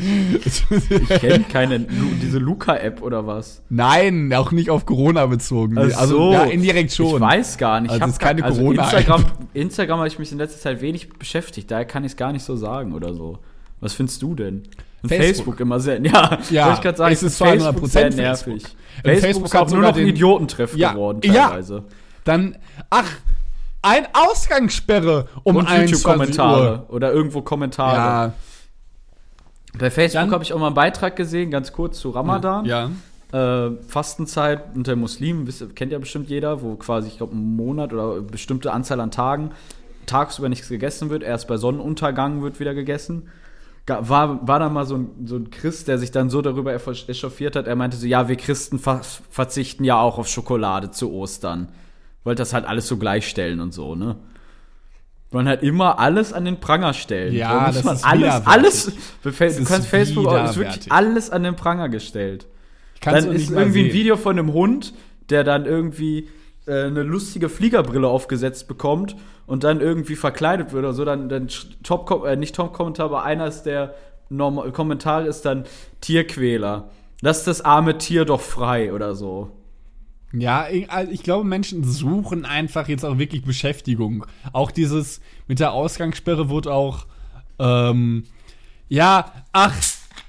[0.45, 1.79] Ich kenne keine,
[2.21, 3.63] diese Luca-App oder was?
[3.69, 5.79] Nein, auch nicht auf Corona bezogen.
[5.79, 6.31] Also so.
[6.31, 7.15] ja, indirekt schon.
[7.15, 7.89] Ich weiß gar nicht.
[7.91, 8.85] Also Ich ist keine gar- Corona-App.
[8.93, 9.25] Instagram,
[9.55, 11.71] Instagram habe ich mich in letzter Zeit wenig beschäftigt.
[11.71, 13.39] Daher kann ich es gar nicht so sagen oder so.
[13.79, 14.61] Was findest du denn?
[15.07, 15.19] Facebook.
[15.19, 15.59] Facebook.
[15.59, 15.99] immer sehr.
[16.03, 17.13] Ja, Ja, ich gerade sagen.
[17.13, 18.17] es ist 200% sehr Facebook.
[18.17, 18.63] nervig.
[19.03, 21.47] Facebook, Facebook ist hat auch nur noch ein Idiotentreff Ja, geworden ja.
[21.49, 21.83] teilweise.
[22.25, 22.57] Dann,
[22.89, 23.07] ach,
[23.81, 27.95] ein Ausgangssperre um Und 21 YouTube-Kommentare oder irgendwo Kommentare.
[27.95, 28.33] Ja,
[29.77, 32.65] Bei Facebook habe ich auch mal einen Beitrag gesehen, ganz kurz zu Ramadan.
[32.65, 32.89] Ja.
[33.31, 37.93] Äh, Fastenzeit unter Muslimen, wisst, kennt ja bestimmt jeder, wo quasi, ich glaube, einen Monat
[37.93, 39.51] oder eine bestimmte Anzahl an Tagen
[40.07, 43.29] tagsüber nichts gegessen wird, erst bei Sonnenuntergang wird wieder gegessen.
[43.89, 47.55] War, war da mal so ein, so ein Christ, der sich dann so darüber echauffiert
[47.55, 51.69] hat, er meinte so, ja, wir Christen ver verzichten ja auch auf Schokolade zu Ostern.
[52.23, 54.17] Wollte das halt alles so gleichstellen und so, ne?
[55.31, 57.33] Man halt immer alles an den Pranger stellen.
[57.35, 61.43] Ja, Da das man ist alles, alles, du kannst Facebook, auch- ist wirklich alles an
[61.43, 62.47] den Pranger gestellt.
[62.99, 63.93] Kannst dann ist irgendwie ein sehen.
[63.93, 64.93] Video von einem Hund,
[65.29, 66.29] der dann irgendwie
[66.65, 69.15] äh, eine lustige Fliegerbrille aufgesetzt bekommt
[69.47, 71.05] und dann irgendwie verkleidet wird oder so.
[71.05, 71.47] Dann, dann
[71.83, 73.95] Top, äh, nicht Top-Kommentar, aber einer ist der
[74.29, 75.65] Norm Kommentar ist dann
[76.01, 76.89] Tierquäler.
[77.21, 79.51] Lass das arme Tier doch frei oder so.
[80.31, 84.25] Ja, ich, also glaube, Menschen suchen einfach jetzt auch wirklich Beschäftigung.
[84.53, 87.07] Auch dieses mit der Ausgangssperre wird auch,
[87.57, 88.25] ähm,
[88.87, 89.73] ja, ach,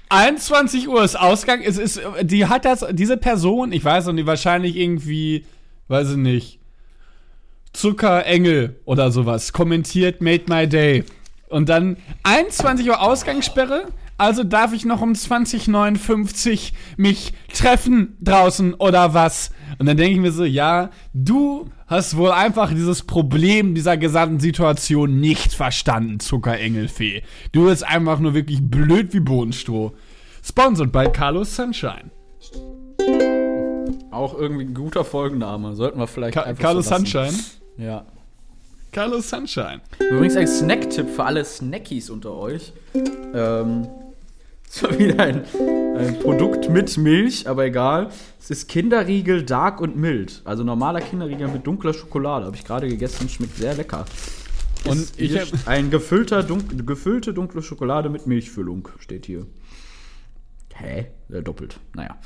[0.09, 1.61] 21 Uhr ist Ausgang.
[1.61, 5.45] Es ist, die hat das, diese Person, ich weiß noch nicht, wahrscheinlich irgendwie,
[5.91, 6.59] weiß ich nicht,
[7.73, 11.03] Zuckerengel oder sowas, kommentiert Made My Day.
[11.49, 19.13] Und dann 21 Uhr Ausgangssperre, also darf ich noch um 2059 mich treffen draußen oder
[19.13, 19.51] was?
[19.79, 24.39] Und dann denke ich mir so, ja, du hast wohl einfach dieses Problem dieser gesamten
[24.39, 27.23] Situation nicht verstanden, Zuckerengelfee.
[27.51, 29.93] Du bist einfach nur wirklich blöd wie Bodenstroh.
[30.43, 32.11] Sponsored by Carlos Sunshine.
[34.11, 35.75] Auch irgendwie ein guter Folgenname.
[35.75, 36.95] Sollten wir vielleicht Ka einfach Carlos so.
[36.95, 37.33] Sunshine.
[37.77, 38.05] Ja.
[38.91, 39.81] Carlos Sunshine.
[39.99, 42.73] Übrigens ein Snack-Tipp für alle Snackies unter euch.
[42.93, 43.87] Ähm,
[44.81, 45.45] mal wieder ein,
[45.97, 48.09] ein Produkt mit Milch, aber egal.
[48.39, 50.41] Es ist Kinderriegel Dark und mild.
[50.43, 52.45] Also normaler Kinderriegel mit dunkler Schokolade.
[52.45, 54.05] Habe ich gerade gegessen, schmeckt sehr lecker.
[54.85, 59.45] Und Ist ich ein gefüllter, dunk, gefüllte dunkle Schokolade mit Milchfüllung steht hier.
[60.73, 61.07] Hä?
[61.29, 61.79] Äh, doppelt.
[61.93, 62.17] Naja.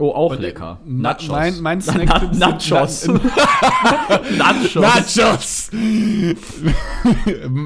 [0.00, 0.80] Oh, auch lecker.
[0.84, 1.28] Ma- Nachos.
[1.28, 3.06] Mein, mein Na- Snack Na- Nachos.
[4.36, 4.74] Nachos.
[4.74, 5.70] Nachos.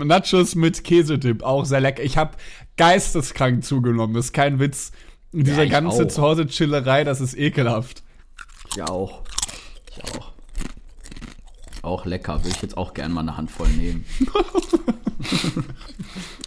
[0.04, 2.02] Nachos mit Käsedip, auch sehr lecker.
[2.02, 2.32] Ich habe
[2.76, 4.92] geisteskrank zugenommen, das ist kein Witz.
[5.32, 6.06] Diese ich ganze.
[6.08, 8.02] Zuhause-Chillerei, das ist ekelhaft.
[8.74, 9.22] Ich auch.
[9.90, 10.32] Ich auch.
[11.82, 12.42] Auch lecker.
[12.44, 14.04] Will ich jetzt auch gerne mal eine Handvoll nehmen.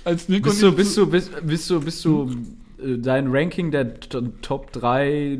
[0.03, 2.35] Als Nico Bist du, bist du, bist, bist du, bist du äh,
[2.77, 3.99] dein Ranking der
[4.41, 5.37] Top 3 äh,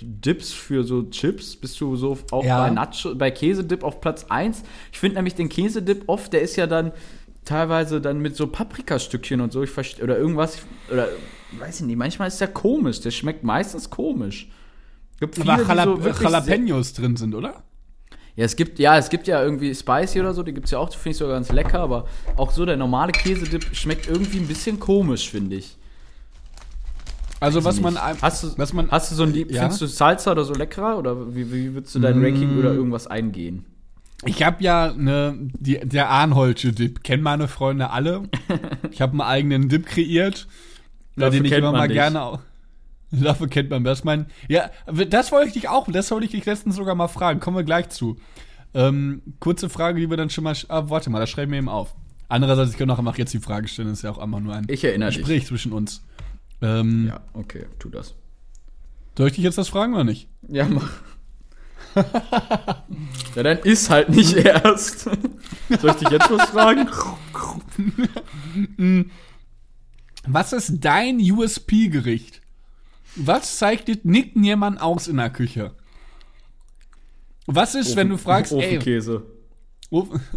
[0.00, 1.56] Dips für so Chips?
[1.56, 2.58] Bist du so auch Ja.
[2.58, 4.62] bei Nacho, bei Käsedip auf Platz 1?
[4.92, 6.92] Ich finde nämlich den Käsedip oft, der ist ja dann
[7.44, 10.58] teilweise dann mit so Paprikastückchen und so, ich verstehe, oder irgendwas,
[10.92, 11.08] oder
[11.58, 14.48] weiß ich nicht, manchmal ist der komisch, der schmeckt meistens komisch.
[15.20, 17.62] Gibt viele, aber Jalap so Jalapenos drin sind, oder?
[18.34, 20.88] Ja, es gibt, ja, es gibt ja irgendwie Spicy oder so, die gibt's ja auch,
[20.88, 24.48] die finde ich sogar ganz lecker, aber auch so der normale Käsedip schmeckt irgendwie ein
[24.48, 25.76] bisschen komisch, finde ich.
[27.42, 29.62] Also was man, hast du, was man, hast du so ein Lieb, Ja?
[29.62, 32.24] findest du Salsa oder so leckerer oder wie, wie würdest du dein Mm.
[32.24, 33.64] Ranking oder irgendwas eingehen?
[34.24, 38.22] ich habe ja ne, die, der Arnholzsche Dip, kennen meine Freunde alle.
[38.92, 40.46] Ich habe einen eigenen Dip kreiert,
[41.16, 41.96] Dafür den ich kennt immer man mal dich.
[41.96, 42.38] gerne auch.
[43.10, 44.04] Dafür kennt man das.
[44.04, 47.40] Mein, ja, das wollte ich dich auch, das wollte ich dich letztens sogar mal fragen.
[47.40, 48.16] Kommen wir gleich zu.
[48.74, 50.54] Ähm, kurze Frage, die wir dann schon mal.
[50.68, 51.94] Ah, warte mal, das schreiben wir eben auf.
[52.28, 54.54] Andererseits, ich kann auch einfach jetzt die Frage stellen, das ist ja auch einfach nur
[54.54, 55.18] ein Ich erinnere dich.
[55.18, 56.02] Gespräch zwischen uns.
[56.62, 58.14] Ähm, Ja, okay, tu das.
[59.18, 60.28] Soll ich dich jetzt das fragen oder nicht?
[60.48, 60.90] Ja, mach.
[61.94, 65.00] ja, dann ist halt nicht erst.
[65.00, 65.20] Soll
[65.90, 66.88] ich dich jetzt was fragen?
[70.26, 72.40] Was ist dein USP-Gericht?
[73.16, 75.74] Was zeichnet Nick Niermann aus in der Küche?
[77.46, 79.26] Was ist, wenn du fragst, ey, Ofenkäse.
[79.26, 79.41] äh,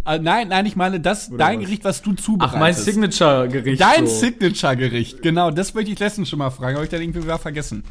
[0.05, 1.65] nein, nein, ich meine, das Oder dein was?
[1.65, 2.55] Gericht, was du zubereitest.
[2.55, 3.81] Ach, mein Signature-Gericht.
[3.81, 4.13] Dein so.
[4.19, 7.83] Signature-Gericht, genau, das wollte ich letztens schon mal fragen, habe ich dann irgendwie wieder vergessen.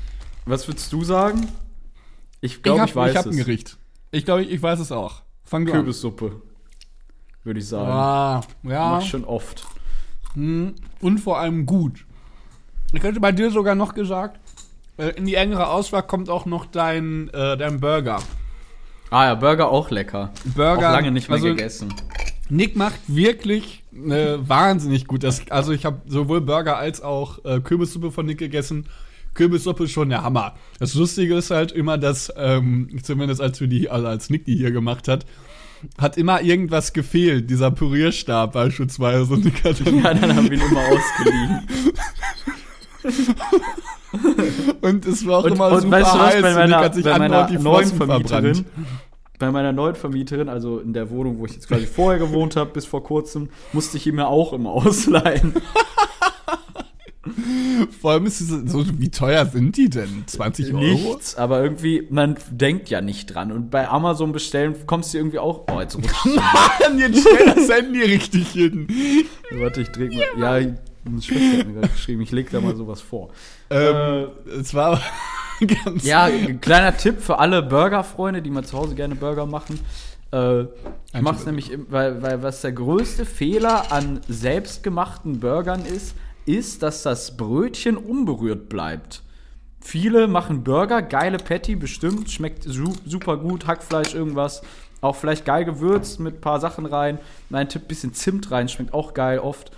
[0.44, 1.48] Was würdest du sagen?
[2.40, 3.36] Ich Ich glaube, habe ich, weiß hab ein es.
[3.38, 3.76] Gericht.
[4.10, 5.22] Ich glaube, ich, ich weiß es auch.
[5.44, 5.78] Fang du an.
[5.78, 6.42] Kürbissuppe.
[7.44, 7.90] Würde ich sagen.
[7.90, 8.90] Ah, ja.
[8.90, 9.64] Mach ich schon oft.
[10.34, 12.04] Hm, Und vor allem gut.
[12.92, 14.38] Ich hätte bei dir sogar noch gesagt,
[14.98, 18.20] äh, in die engere Auswahl kommt auch noch dein, äh, dein Burger.
[19.10, 20.32] Ah ja, Burger auch lecker.
[20.56, 21.94] Burger, Auch lange nicht mehr also- gegessen.
[22.50, 25.22] Nick macht wirklich äh, wahnsinnig gut.
[25.24, 28.86] Das, also ich habe sowohl Burger als auch äh, Kürbissuppe von Nick gegessen.
[29.32, 30.54] Kürbissuppe ist schon der Hammer.
[30.78, 34.56] Das Lustige ist halt immer, dass, ähm, zumindest als wir die, also als Nick die
[34.56, 35.24] hier gemacht hat,
[35.98, 37.48] hat immer irgendwas gefehlt.
[37.50, 39.32] Dieser Pürierstab beispielsweise.
[39.32, 41.62] Und Nick hat dann, Ja, dann haben wir ihn immer ausgeliehen.
[44.82, 46.42] und es war auch Und, immer und super weißt du was, heiß.
[46.42, 48.66] bei meiner, hat sich bei meiner die neuen Flossen Vermieterin, verbrannt.
[49.38, 52.70] bei meiner neuen Vermieterin, also in der Wohnung, wo ich jetzt quasi vorher gewohnt habe,
[52.72, 55.54] bis vor kurzem, musste ich ihn mir auch immer ausleihen.
[58.00, 60.24] Vor allem ist es so, wie teuer sind die denn?
[60.26, 60.82] 20 Euro?
[60.84, 63.50] Nichts, aber irgendwie, man denkt ja nicht dran.
[63.50, 65.64] Und bei Amazon bestellen kommst du irgendwie auch.
[65.72, 68.86] Oh, jetzt rutscht Mann, jetzt stell das Handy richtig hin.
[69.58, 70.60] Warte, ich dreh mal.
[70.62, 70.72] Ja,
[71.04, 73.30] meine Schwester hat mir gerade geschrieben, ich leg da mal sowas vor.
[73.70, 74.28] Ähm,
[74.60, 75.00] es war
[75.84, 76.04] ganz.
[76.04, 76.28] Ja,
[76.60, 79.78] kleiner Tipp für alle Burgerfreunde, die mal zu Hause gerne Burger machen.
[80.32, 86.14] Äh, ich mach's nämlich, weil, weil was der größte Fehler an selbstgemachten Burgern ist,
[86.46, 89.22] ist, dass das Brötchen unberührt bleibt.
[89.80, 94.62] Viele machen Burger, geile Patty, bestimmt, schmeckt su super gut, Hackfleisch, irgendwas.
[95.02, 97.18] Auch vielleicht geil gewürzt mit ein paar Sachen rein.
[97.50, 99.70] Mein Tipp, bisschen Zimt rein, schmeckt auch geil oft.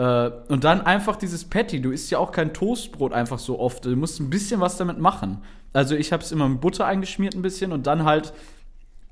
[0.00, 1.82] Äh, und dann einfach dieses Patty.
[1.82, 3.84] Du isst ja auch kein Toastbrot einfach so oft.
[3.84, 5.42] Du musst ein bisschen was damit machen.
[5.74, 8.32] Also ich habe es immer mit Butter eingeschmiert ein bisschen und dann halt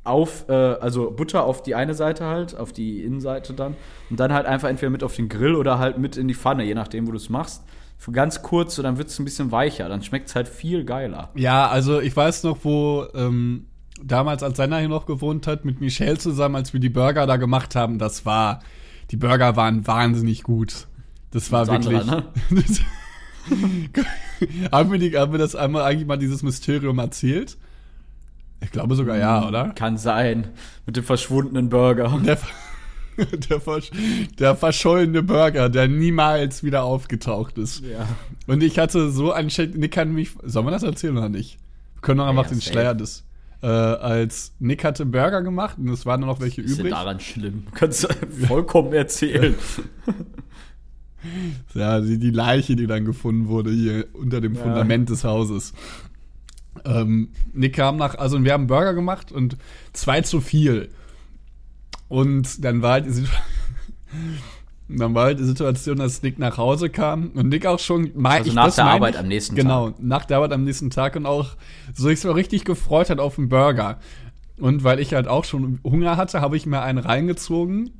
[0.05, 3.77] auf, äh, also Butter auf die eine Seite halt, auf die Innenseite dann.
[4.09, 6.65] Und dann halt einfach entweder mit auf den Grill oder halt mit in die Pfanne,
[6.65, 7.65] je nachdem, wo du es machst.
[7.99, 9.91] Für ganz kurz, so dann wird es ein bisschen weicher.
[9.91, 11.29] Dann schmeckt es halt viel geiler.
[11.35, 13.67] Ja, also ich weiß noch, wo ähm,
[14.03, 17.37] damals, als Senna hier noch gewohnt hat, mit Michelle zusammen, als wir die Burger da
[17.37, 18.61] gemacht haben, das war,
[19.11, 20.87] die Burger waren wahnsinnig gut.
[21.31, 22.01] Das war Das wirklich.
[22.01, 22.25] andere,
[24.73, 27.57] haben, wir die, haben wir das einmal eigentlich mal dieses Mysterium erzählt?
[28.61, 29.71] Ich glaube sogar ja, oder?
[29.71, 30.49] Kann sein.
[30.87, 32.19] Mit dem verschwundenen Burger.
[32.25, 32.39] Der,
[33.37, 33.91] der, versch
[34.39, 37.83] der verschollene Burger, der niemals wieder aufgetaucht ist.
[37.85, 38.07] Ja.
[38.47, 41.59] Und ich hatte so einen Check, Nick kann mich, sollen wir das erzählen oder nicht?
[41.95, 42.61] Wir können doch einfach Ja, den.
[42.61, 43.25] Schleier des,
[43.63, 46.93] äh, als Nick hatte Burger gemacht und es waren nur noch welche Ist übrig.
[46.93, 47.67] ja daran schlimm.
[47.75, 48.09] Kannst du
[48.47, 49.55] vollkommen erzählen.
[51.75, 54.63] Ja, die, die Leiche, die dann gefunden wurde hier unter dem Ja.
[54.63, 55.73] Fundament des Hauses.
[56.85, 59.57] Ähm, Nick kam nach, also wir haben Burger gemacht und
[59.93, 60.91] zwei zu viel.
[62.07, 63.43] Und dann war halt die Situation,
[64.89, 68.41] dann war halt die Situation, dass Nick nach Hause kam und Nick auch schon mein,
[68.43, 70.91] Also nach das der meine Arbeit ich- am nächsten Genau, nach der Arbeit am nächsten
[70.91, 71.57] Tag und auch
[71.95, 73.99] so sich so richtig gefreut hat auf den Burger.
[74.59, 77.91] Und weil ich halt auch schon Hunger hatte, habe ich mir einen reingezogen.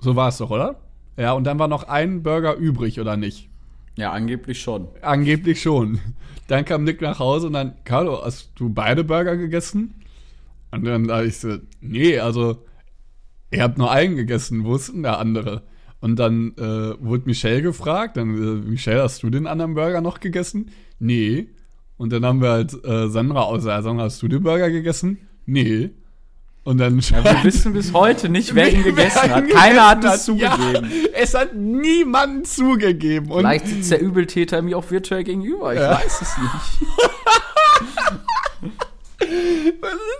[0.00, 0.80] So war es doch, oder?
[1.16, 3.48] Ja, und dann war noch ein Burger übrig, oder nicht?
[3.96, 4.88] Ja, angeblich schon.
[5.02, 6.00] Angeblich schon.
[6.48, 9.94] Dann kam Nick nach Hause und dann, Carlo, hast du beide Burger gegessen?
[10.72, 12.56] Und dann da ich so, nee, also,
[13.52, 15.62] ihr habt nur einen gegessen, wo ist denn der andere?
[16.04, 20.20] Und dann äh, wurde Michelle gefragt, dann, äh, Michelle, hast du den anderen Burger noch
[20.20, 20.70] gegessen?
[20.98, 21.48] Nee.
[21.96, 25.16] Und dann haben wir halt äh, Sandra aus, ja, Sandra, hast du den Burger gegessen?
[25.46, 25.92] Nee.
[26.62, 29.48] Und dann Ja, wir wissen bis heute nicht, wer ihn gegessen hat.
[29.48, 30.90] Keiner hat es zugegeben.
[30.90, 33.30] Ja, es hat niemand zugegeben.
[33.30, 35.72] Und Vielleicht sitzt der Übeltäter mir auch virtuell gegenüber.
[35.72, 35.92] Ich Ja.
[35.92, 36.90] weiß es nicht.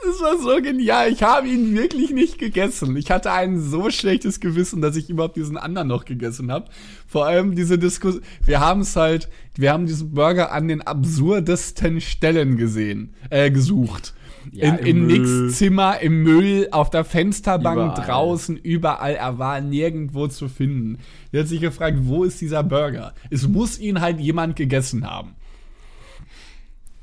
[0.06, 1.10] Das war so genial.
[1.10, 2.96] Ich habe ihn wirklich nicht gegessen.
[2.96, 6.66] Ich hatte ein so schlechtes Gewissen, dass ich überhaupt diesen anderen noch gegessen habe.
[7.06, 8.22] Vor allem diese Diskussion.
[8.44, 14.14] Wir haben es halt, wir haben diesen Burger an den absurdesten Stellen gesehen, äh, gesucht.
[14.52, 15.06] Ja, in in.
[15.06, 18.06] Nicks Zimmer, im Müll, auf der Fensterbank, Überall.
[18.06, 19.14] draußen, überall.
[19.14, 20.98] Er war nirgendwo zu finden.
[21.32, 23.14] Er hat sich gefragt, wo ist dieser Burger?
[23.30, 25.34] Es muss ihn halt jemand gegessen haben.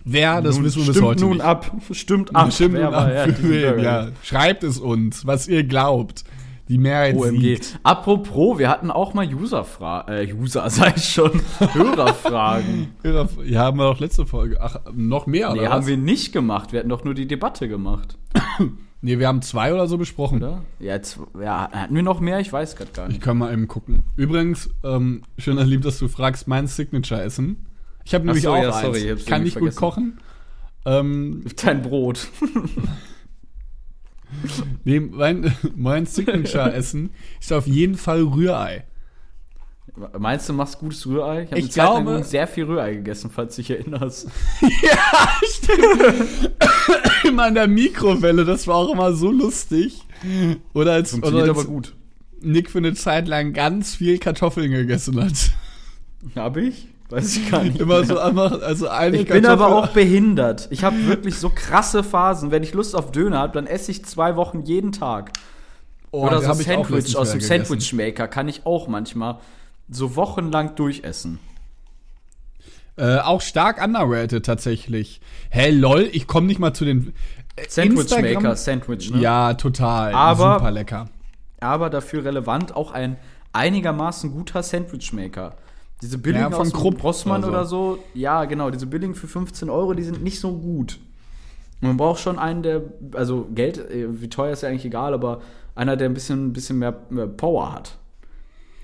[0.04, 1.42] Wer, das Nun, wissen wir bis stimmt heute nun nicht.
[1.44, 1.72] ab.
[1.92, 2.52] Stimmt ab.
[2.54, 4.08] Stimmt Wer ab diesen wen, ja.
[4.24, 6.24] Schreibt es uns, was ihr glaubt.
[6.68, 7.40] Die Mehrheit OMG.
[7.42, 7.80] siegt.
[7.84, 10.10] Apropos, wir hatten auch mal User-Fragen.
[10.14, 11.42] Äh, User, sei ich schon.
[11.74, 12.94] Hörerfragen.
[13.46, 14.58] Ja, haben wir doch letzte Folge.
[14.62, 15.88] Ach, noch mehr, nee, oder haben was?
[15.88, 16.72] wir nicht gemacht.
[16.72, 18.18] Wir hatten doch nur die Debatte gemacht.
[19.02, 20.38] nee, wir haben zwei oder so besprochen.
[20.38, 20.62] Oder?
[20.80, 22.40] Ja, jetzt, ja hatten wir noch mehr?
[22.40, 23.22] Ich weiß gerade gar Ich nicht.
[23.22, 24.04] kann mal eben gucken.
[24.16, 27.58] Übrigens, ähm, schön, lieb, dass du fragst, mein Signature-Essen.
[28.06, 28.82] Ich habe nämlich so, auch ja, eins.
[28.82, 29.80] sorry, ich kann nicht gut vergessen.
[29.80, 30.18] kochen.
[30.86, 32.28] Ähm, Dein Brot.
[34.84, 38.86] nee, mein, mein Signature-Essen ist auf jeden Fall Rührei.
[40.18, 41.48] Meinst du, machst gutes Rührei?
[41.54, 44.30] Ich habe glaube- sehr viel Rührei gegessen, falls du dich erinnerst.
[44.62, 46.52] Ja, stimmt.
[47.26, 50.02] immer in der Mikrowelle, das war auch immer so lustig.
[50.74, 51.96] Oder als, oder Funktioniert als aber gut.
[52.42, 55.52] Nick für eine Zeit lang ganz viel Kartoffeln gegessen hat.
[56.36, 56.88] Hab ich?
[57.12, 57.80] Weiß ich gar nicht.
[57.80, 60.68] Immer so einfach, also eine Ich bin aber auch behindert.
[60.72, 62.52] Ich habe wirklich so krasse Phasen.
[62.52, 65.34] Wenn ich Lust auf Döner habe, dann esse ich zwei Wochen jeden Tag.
[66.12, 67.42] oh, Oder so auch Sandwich aus dem.
[67.42, 69.40] Sandwich-Maker kann ich auch manchmal
[69.90, 71.40] so wochenlang durchessen.
[72.98, 75.22] Äh, auch stark underrated tatsächlich.
[75.50, 77.14] Hey, lol, ich komme nicht mal zu den
[77.56, 79.20] äh, Sandwich-Maker, Sandwich, ne?
[79.20, 80.14] Ja, total.
[80.14, 81.10] Aber- super lecker.
[81.60, 83.18] Aber dafür relevant auch ein
[83.54, 85.56] einigermaßen guter Sandwich-Maker.
[86.02, 88.00] Diese billigen Ja, von Krupp Rossmann oder oder so.
[88.14, 91.00] Ja, genau, diese billigen für 15 Euro, die sind nicht so gut.
[91.80, 92.84] Man braucht schon einen, der,
[93.14, 95.42] also Geld, äh, wie teuer ist ja eigentlich egal, aber
[95.74, 97.98] einer, der ein bisschen, bisschen mehr, mehr Power hat.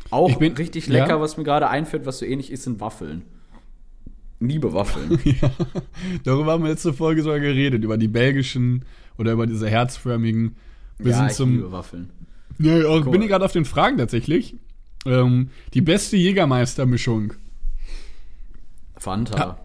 [0.10, 0.94] Auch bin- richtig ja.
[0.94, 3.24] lecker, was mir gerade einfällt, was so ähnlich ist, sind Waffeln.
[4.40, 5.20] Liebe Waffeln.
[5.24, 5.50] ja,
[6.24, 8.86] darüber haben wir letzte Folge sogar geredet, über die belgischen
[9.18, 10.56] oder über diese herzförmigen.
[11.00, 11.56] Wir ja, sind ich zum.
[11.56, 12.10] liebe Waffeln.
[12.60, 13.12] Ja, auch Cool.
[13.12, 14.56] bin ich gerade auf den Fragen tatsächlich.
[15.08, 17.34] Ähm, die beste Jägermeister-Mischung.
[18.98, 19.38] Fanta.
[19.38, 19.58] Ja.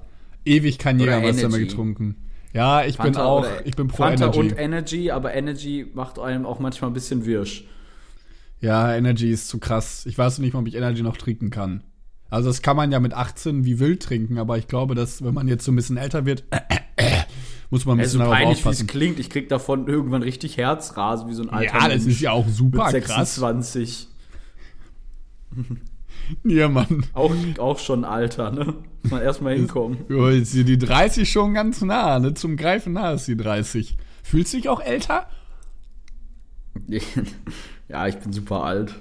[0.44, 1.66] Ewig kein Oder Jägermeister mehr Energy.
[1.70, 2.16] getrunken.
[2.52, 4.38] Ja, ich bin Fanta auch, oder- ich bin pro Fanta Energy.
[4.40, 7.64] und Energy, aber Energy macht einem auch manchmal ein bisschen wirsch.
[8.60, 10.06] Ja, Energy ist zu krass.
[10.06, 11.82] Ich weiß nicht mal, ob ich Energy noch trinken kann.
[12.30, 15.34] Also das kann man ja mit 18 wie wild trinken, aber ich glaube, dass wenn
[15.34, 16.44] man jetzt so ein bisschen älter wird,
[17.70, 19.18] muss man ein Es ist bisschen peinlich, wie es klingt.
[19.18, 22.32] Ich krieg davon irgendwann richtig Herzrasen, wie so ein alter Ja, das Mensch ist ja
[22.32, 23.40] auch super mit krass.
[25.54, 25.78] 26.
[26.44, 27.04] Ja, Mann.
[27.14, 28.74] Auch, auch schon Alter, ne?
[29.02, 29.98] Muss man erstmal hinkommen.
[30.08, 32.34] Jetzt ist die 30 schon ganz nah, ne?
[32.34, 33.96] Zum Greifen nah ist die 30.
[34.22, 35.26] Fühlt sich auch älter?
[37.88, 38.94] ja, ich bin super alt.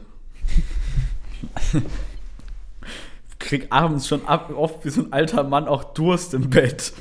[3.39, 6.93] Krieg abends schon ab, oft wie so ein alter Mann auch Durst im Bett.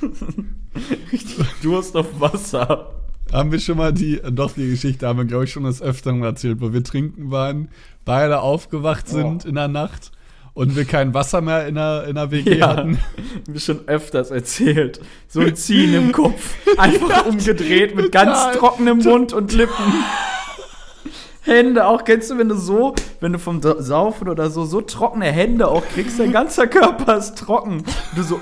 [1.12, 2.94] Richtig Durst auf Wasser.
[3.32, 6.22] Haben wir schon mal die, doch die Geschichte haben wir, glaube ich, schon des Öfteren
[6.22, 7.68] erzählt, wo wir trinken waren,
[8.04, 9.48] beide aufgewacht sind Oh.
[9.48, 10.10] in der Nacht
[10.54, 12.98] und wir kein Wasser mehr in der, in der WG Ja, hatten.
[13.46, 15.00] mir schon öfters erzählt.
[15.28, 16.54] So ein Ziehen im Kopf.
[16.76, 19.94] Einfach umgedreht mit ganz trockenem Mund und Lippen.
[21.42, 24.82] Hände auch, kennst du, wenn du so, wenn du vom Sa- Saufen oder so, so
[24.82, 27.82] trockene Hände auch kriegst, dein ganzer Körper ist trocken.
[28.14, 28.38] Du so,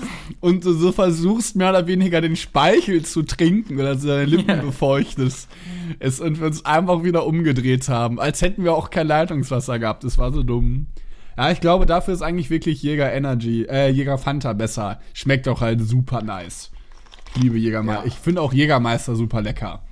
[0.40, 4.48] Und du so versuchst mehr oder weniger den Speichel zu trinken oder so deine Lippen
[4.48, 4.62] Ja.
[4.62, 5.48] befeuchtest.
[5.98, 10.04] Es, und wir uns einfach wieder umgedreht haben, als hätten wir auch kein Leitungswasser gehabt.
[10.04, 10.86] Das war so dumm.
[11.36, 15.00] Ja, ich glaube, dafür ist eigentlich wirklich Jäger Energy, äh, Jäger Fanta besser.
[15.14, 16.70] Schmeckt auch halt super nice.
[17.34, 18.02] Ich liebe Jägermeister.
[18.02, 18.06] Ja.
[18.08, 19.82] Ich finde auch Jägermeister super lecker.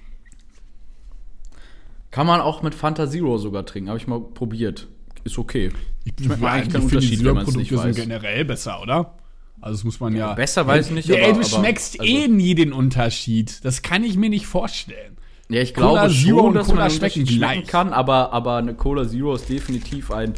[2.11, 4.89] Kann man auch mit Fanta Zero sogar trinken, habe ich mal probiert.
[5.25, 5.71] Ist okay.
[6.05, 8.19] Ich, Schmeckt mir eigentlich finde, Unterschied, die wenn man's nicht Zero-Produkte sind weiß.
[8.21, 9.15] generell besser, oder?
[9.61, 10.35] Also das muss man ja.
[10.35, 13.65] besser weiß ich nicht, Ey, aber- du aber- schmeckst also- eh nie den Unterschied.
[13.65, 15.17] Das kann ich mir nicht vorstellen.
[15.51, 18.75] Ja, ich Cola glaube Zero schon, dass Cola man schmecken schmecken kann, aber, aber eine
[18.75, 20.35] Cola Zero ist definitiv ein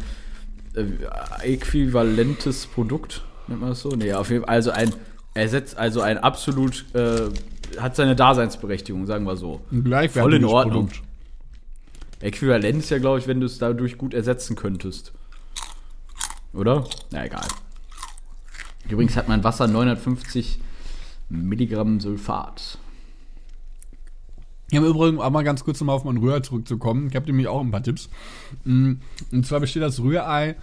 [0.73, 0.83] äh,
[1.43, 3.21] äquivalentes Produkt.
[3.47, 3.89] Nennt man das so?
[3.89, 4.53] Nee, auf jeden Fall.
[4.55, 4.93] Also ein
[5.33, 7.29] ersetzt, also ein absolut, äh,
[7.79, 9.61] hat seine Daseinsberechtigung, sagen wir so.
[10.09, 10.87] Voll in Ordnung.
[10.87, 11.01] Produkt.
[12.21, 15.11] Äquivalent ist ja, glaube ich, wenn du es dadurch gut ersetzen könntest.
[16.53, 16.85] Oder?
[17.11, 17.45] Na egal.
[18.91, 20.59] Übrigens hat mein Wasser 950
[21.29, 22.77] Milligramm Sulfat.
[24.71, 27.07] Ja, im Übrigen, auch mal ganz kurz nochmal auf mein Rührei zurückzukommen.
[27.09, 28.09] Ich habe nämlich auch ein paar Tipps.
[28.63, 28.93] Mm,
[29.31, 30.55] Und zwar besteht das Rührei,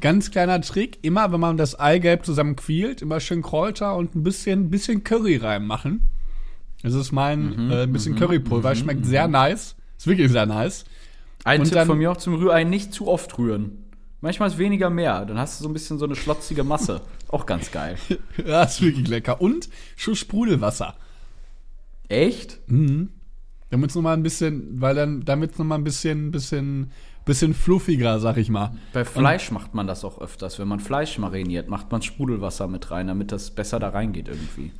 [0.00, 4.22] ganz kleiner Trick, immer wenn man das Eigelb zusammen quält, immer schön Kräuter und ein
[4.22, 6.00] bisschen, bisschen Curry reinmachen.
[6.82, 9.76] Das ist mein äh, ein bisschen Currypulver, schmeckt sehr nice.
[9.98, 10.86] Ist wirklich sehr nice.
[11.44, 13.72] Ein Und Tipp dann- von mir auch zum Rührei, nicht zu oft rühren.
[14.22, 17.00] Manchmal ist weniger mehr, dann hast du so ein bisschen so eine schlotzige Masse.
[17.28, 17.96] Auch ganz geil.
[18.44, 19.40] Ja, ist wirklich lecker.
[19.40, 20.96] Und schon Sprudelwasser.
[22.08, 22.58] Echt?
[23.70, 26.90] Damit es nochmal ein bisschen, weil dann, damit es nochmal ein bisschen, bisschen,
[27.24, 28.72] bisschen fluffiger, sag ich mal.
[28.92, 30.58] Bei Fleisch macht man das auch öfters.
[30.58, 34.72] Wenn man Fleisch mariniert, macht man Sprudelwasser mit rein, damit das besser da reingeht irgendwie.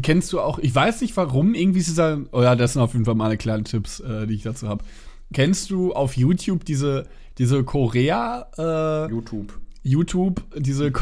[0.02, 2.94] Kennst du auch, ich weiß nicht warum, irgendwie ist dieser, oh ja, das sind auf
[2.94, 4.82] jeden Fall meine kleinen Tipps, äh, die ich dazu habe.
[5.32, 7.06] Kennst du auf YouTube diese,
[7.38, 9.58] diese Korea, äh, YouTube.
[9.82, 10.92] YouTube, diese,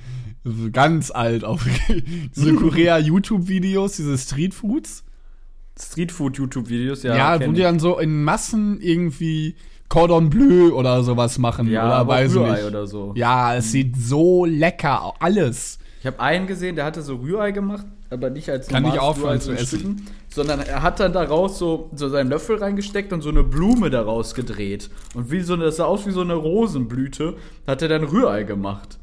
[0.72, 1.66] ganz alt auf,
[2.36, 5.04] diese Korea-YouTube-Videos, diese Streetfoods?
[5.78, 7.16] Streetfood-YouTube-Videos, ja.
[7.16, 7.66] Ja, kenn wo die ich.
[7.66, 9.56] dann so in Massen irgendwie
[9.88, 11.68] Cordon Bleu oder sowas machen.
[11.68, 12.64] ja, oder weiß Rührei nicht.
[12.64, 13.12] oder so.
[13.14, 15.14] Ja, es sieht so lecker aus.
[15.20, 15.78] Alles.
[16.00, 19.08] Ich habe einen gesehen, der hatte so Rührei gemacht, aber nicht als Kann normales ich
[19.08, 19.66] aufhören zu essen.
[19.66, 23.90] Stücken, sondern er hat dann daraus so, so seinen Löffel reingesteckt und so eine Blume
[23.90, 24.90] daraus gedreht.
[25.14, 28.44] Und wie so eine, das sah aus wie so eine Rosenblüte, hat er dann Rührei
[28.44, 28.98] gemacht.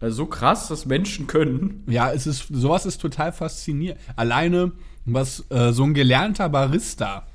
[0.00, 1.82] Also so krass, dass Menschen können.
[1.86, 4.00] Ja, es ist, sowas ist total faszinierend.
[4.16, 4.72] Alleine,
[5.06, 7.26] was äh, so ein gelernter Barista,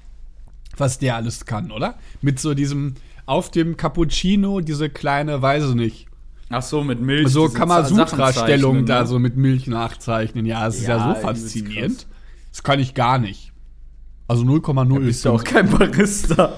[0.78, 1.96] was der alles kann, oder?
[2.22, 6.08] Mit so diesem, auf dem Cappuccino, diese kleine, weiß ich nicht,
[6.52, 7.30] Ach so, mit Milch.
[7.30, 10.46] so Kamasutra-Stellung da zeichnen, so mit Milch nachzeichnen.
[10.46, 12.08] Ja, es ist ja, Ja, so faszinierend.
[12.52, 13.52] Das kann ich gar nicht.
[14.28, 15.00] Also 0,0 Ne?
[15.00, 16.54] Bist ja auch kein Barista.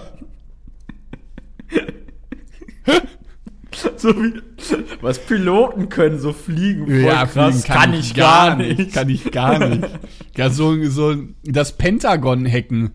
[3.97, 4.41] so wie
[5.01, 6.85] was Piloten können, so fliegen.
[6.85, 7.55] Voll Ja, krass.
[7.63, 8.93] fliegen kann, ich gar nicht.
[8.93, 9.89] Kann ich gar nicht.
[10.37, 12.91] Ja, so, so das Pentagon hacken.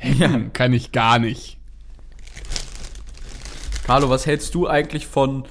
[0.00, 0.38] Hacken Ja.
[0.52, 1.58] kann ich gar nicht.
[3.86, 5.44] Carlo, was hältst du eigentlich von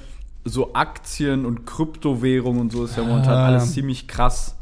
[0.45, 2.85] so Aktien und Kryptowährungen und so?
[2.85, 3.47] Ist ja momentan Ah.
[3.47, 4.55] alles ziemlich krass.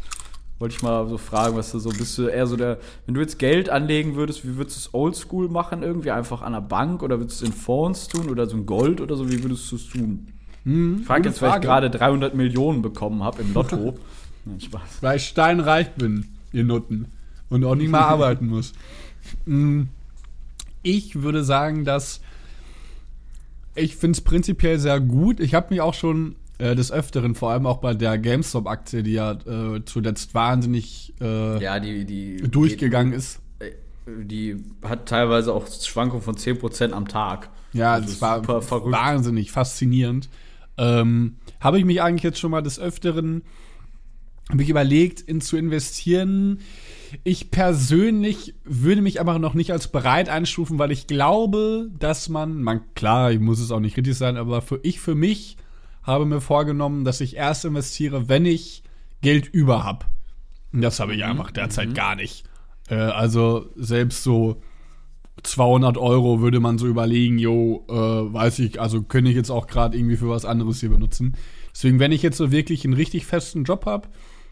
[0.59, 3.21] Wollte ich mal so fragen, was du so bist du eher so der, wenn du
[3.21, 5.83] jetzt Geld anlegen würdest, wie würdest du es oldschool machen?
[5.83, 8.65] Irgendwie einfach an der Bank oder würdest du es in Fonds tun oder so ein
[8.65, 9.31] Gold oder so?
[9.31, 10.27] Wie würdest du es tun?
[10.65, 13.97] Hm, Ich frage gute jetzt, weil ich gerade 300 Millionen bekommen habe im Lotto.
[14.45, 14.81] Nein, Spaß.
[14.99, 17.05] Weil ich steinreich bin, ihr Nutten.
[17.49, 18.73] Und auch nicht mehr arbeiten muss.
[19.45, 19.83] Mm,
[20.83, 22.19] Ich würde sagen, dass
[23.75, 25.39] ich finde es prinzipiell sehr gut.
[25.39, 29.13] Ich habe mich auch schon äh, des Öfteren, vor allem auch bei der GameStop-Aktie, die
[29.13, 33.39] ja äh, zuletzt wahnsinnig äh, Ja, die, die durchgegangen ist.
[34.07, 37.49] Die hat teilweise auch Schwankungen von 10% am Tag.
[37.73, 40.29] Ja, Also das war wahnsinnig faszinierend.
[40.77, 43.43] Ähm, habe ich mich eigentlich jetzt schon mal des Öfteren
[44.49, 46.59] habe ich überlegt, in zu investieren.
[47.23, 52.61] Ich persönlich würde mich aber noch nicht als bereit einstufen, weil ich glaube, dass man,
[52.61, 55.57] man klar, ich muss es auch nicht kritisch sein, aber für ich für mich
[56.03, 58.83] habe mir vorgenommen, dass ich erst investiere, wenn ich
[59.21, 60.05] Geld über habe.
[60.71, 62.45] Und das habe ich einfach derzeit gar nicht.
[62.89, 64.61] Äh, also selbst so
[65.43, 69.67] 200 Euro würde man so überlegen, jo, äh, weiß ich, also könnte ich jetzt auch
[69.67, 71.35] gerade irgendwie für was anderes hier benutzen.
[71.71, 74.09] Deswegen, wenn ich jetzt so wirklich einen richtig festen Job habe,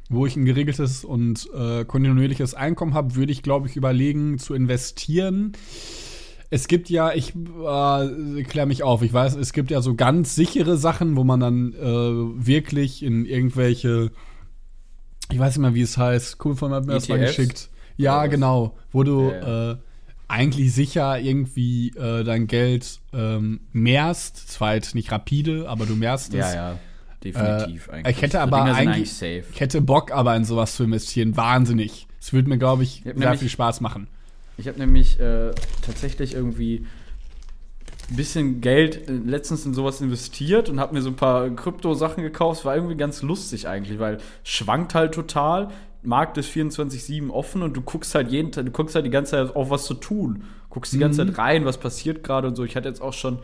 [0.09, 4.53] wo ich ein geregeltes und äh, kontinuierliches Einkommen habe, würde ich, glaube ich, überlegen zu
[4.53, 5.53] investieren.
[6.49, 10.33] Es gibt ja, ich äh, klär mich auf, ich weiß, es gibt ja so ganz
[10.35, 14.11] sichere Sachen, wo man dann äh, wirklich in irgendwelche,
[15.29, 17.35] ich weiß nicht mehr, wie es heißt, cool von mir das mal ETFs?
[17.35, 17.69] geschickt.
[17.97, 19.71] Ja, genau, wo du ja.
[19.71, 19.77] Äh,
[20.29, 26.33] eigentlich sicher irgendwie äh, dein Geld ähm, mehrst, zwar jetzt nicht rapide, aber du mehrst
[26.33, 26.53] es.
[26.53, 26.79] Ja, ja,
[27.31, 28.15] definitiv Äh, eigentlich.
[28.15, 29.43] ich hätte So aber sind eigentlich, safe.
[29.51, 32.07] ich hätte Bock, aber in sowas zu investieren, wahnsinnig.
[32.19, 34.07] Es würde mir, glaube ich, Ich sehr nämlich- viel Spaß machen.
[34.57, 35.51] Ich habe nämlich äh,
[35.85, 36.85] tatsächlich irgendwie
[38.09, 42.23] ein bisschen Geld äh, letztens in sowas investiert und habe mir so ein paar Krypto-Sachen
[42.23, 42.59] gekauft.
[42.61, 45.69] Es war irgendwie ganz lustig eigentlich, weil schwankt halt total.
[46.03, 49.31] Markt ist 24-7 offen und du guckst halt jeden Tag, du guckst halt die ganze
[49.31, 50.43] Zeit auf was zu tun.
[50.69, 52.63] Guckst die ganze Zeit rein, was passiert gerade und so.
[52.63, 53.39] Ich hatte jetzt auch schon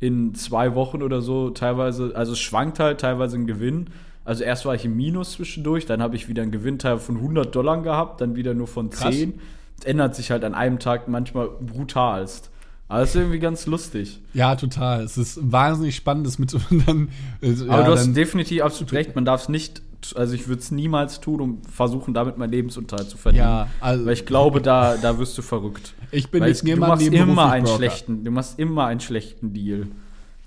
[0.00, 3.86] in zwei Wochen oder so teilweise, also es schwankt halt teilweise ein Gewinn.
[4.24, 7.54] Also erst war ich im Minus zwischendurch, dann habe ich wieder einen Gewinnteil von 100
[7.54, 9.14] Dollar gehabt, dann wieder nur von Krass.
[9.14, 9.40] 10.
[9.78, 12.50] Es ändert sich halt an einem Tag manchmal brutalst.
[12.88, 14.20] Aber es ist irgendwie ganz lustig.
[14.34, 15.02] Ja, total.
[15.02, 16.54] Es ist wahnsinnig spannend, das mit
[16.86, 17.08] dann.
[17.40, 19.82] äh, Aber ja, du hast definitiv absolut recht, man darf es nicht,
[20.14, 23.44] also ich würde es niemals tun, um versuchen, damit meinen Lebensunterhalt zu verdienen.
[23.44, 25.94] Ja, also- Weil ich glaube, da, da wirst du verrückt.
[26.10, 27.76] ich bin Weil jetzt es, du machst immer einen Broker.
[27.78, 29.86] schlechten, du machst immer einen schlechten Deal.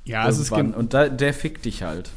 [0.06, 2.10] Ja, es ist, Und da, der fickt dich halt.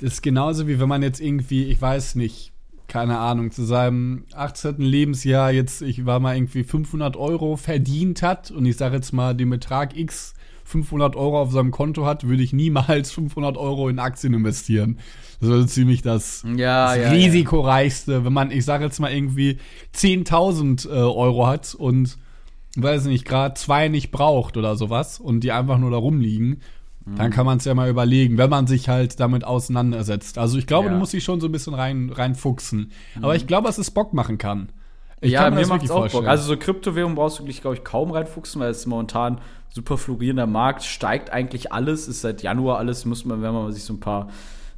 [0.00, 2.52] das ist genauso wie wenn man jetzt irgendwie, ich weiß nicht,
[2.88, 4.76] keine Ahnung, zu seinem 18.
[4.80, 9.34] Lebensjahr jetzt, ich war mal irgendwie 500 Euro verdient hat und ich sage jetzt mal
[9.34, 10.34] den Betrag X
[10.72, 14.98] 500 Euro auf seinem Konto hat, würde ich niemals 500 Euro in Aktien investieren.
[15.40, 19.12] Das ist also ziemlich das, Ja, das ja, risikoreichste, wenn man, ich sage jetzt mal
[19.12, 19.58] irgendwie
[19.94, 22.18] 10.000 äh, Euro hat und
[22.76, 26.60] weiß nicht, gerade zwei nicht braucht oder sowas und die einfach nur da rumliegen,
[27.04, 27.32] dann Mhm.
[27.32, 30.38] kann man es ja mal überlegen, wenn man sich halt damit auseinandersetzt.
[30.38, 30.90] Also ich glaube, Ja.
[30.90, 30.94] Mhm.
[30.94, 32.92] du musst dich schon so ein bisschen rein reinfuchsen.
[33.20, 34.68] Aber ich glaube, dass es Bock machen kann.
[35.22, 36.08] Ich ja, kann mir das macht es auch.
[36.10, 36.26] Bock.
[36.26, 40.82] Also so Kryptowährung brauchst du glaube ich, kaum reinfuchsen, weil es momentan super florierender Markt,
[40.82, 44.28] steigt eigentlich alles, ist seit Januar alles, muss man, wenn man sich so ein paar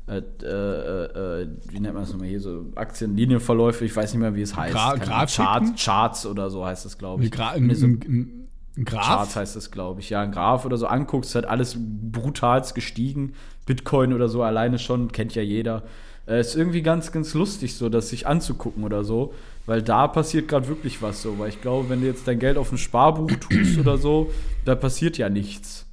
[0.07, 4.35] äh, äh, äh, wie nennt man das nochmal hier, so Aktienlinienverläufe, ich weiß nicht mehr,
[4.35, 4.77] wie es heißt.
[4.77, 5.75] Gra- Keine?
[5.77, 7.31] Charts, oder so heißt es, glaube ich.
[7.31, 9.07] Gra ein, so ein, ein, ein Graph?
[9.07, 10.11] Charts heißt es, glaube ich.
[10.11, 13.33] Ja, ein Graph oder so anguckst, hat alles brutalst gestiegen.
[13.65, 15.85] Bitcoin oder so alleine schon, kennt ja jeder.
[16.27, 19.35] Äh, ist irgendwie ganz, ganz lustig, so das sich anzugucken oder so.
[19.67, 21.39] Weil da passiert gerade wirklich was so.
[21.39, 24.31] Weil ich glaube, wenn du jetzt dein Geld auf ein Sparbuch tust oder so,
[24.65, 25.87] da passiert ja nichts.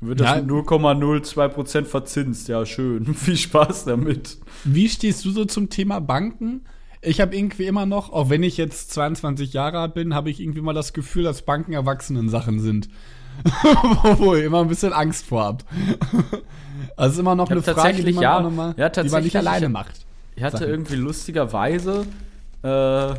[0.00, 0.36] Wird das Ja.
[0.36, 2.48] mit 0,02% verzinst.
[2.48, 3.06] Ja, schön.
[3.14, 4.38] Viel Spaß damit.
[4.64, 6.62] Wie stehst du so zum Thema Banken?
[7.00, 10.40] Ich habe irgendwie immer noch, auch wenn ich jetzt 22 Jahre alt bin, habe ich
[10.40, 12.88] irgendwie mal das Gefühl, dass Banken Erwachsenen-Sachen sind.
[14.18, 15.64] Wo ich immer ein bisschen Angst vor habe.
[16.96, 18.92] Also ist immer noch eine Frage, die man, ja, auch noch mal, ja, die man
[18.92, 20.06] tatsächlich, nicht alleine macht.
[20.36, 20.70] Ich hatte Sachen.
[20.70, 22.06] irgendwie lustigerweise
[22.62, 23.14] äh,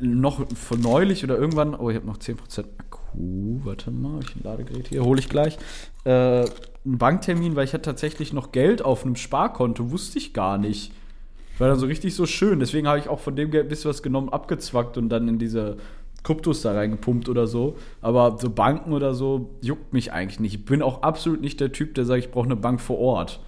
[0.00, 4.42] noch von neulich oder irgendwann, oh, ich habe noch 10% Akku, warte mal, ich ein
[4.42, 5.58] Ladegerät hier, hole ich gleich.
[6.04, 10.58] Äh, einen Banktermin, weil ich hatte tatsächlich noch Geld auf einem Sparkonto, wusste ich gar
[10.58, 10.92] nicht.
[11.58, 13.90] War dann so richtig so schön, deswegen habe ich auch von dem Geld ein bisschen
[13.90, 15.78] was genommen, abgezwackt und dann in diese
[16.26, 17.76] Kryptos da reingepumpt oder so.
[18.02, 20.54] Aber so Banken oder so juckt mich eigentlich nicht.
[20.54, 23.40] Ich bin auch absolut nicht der Typ, der sagt, ich brauche eine Bank vor Ort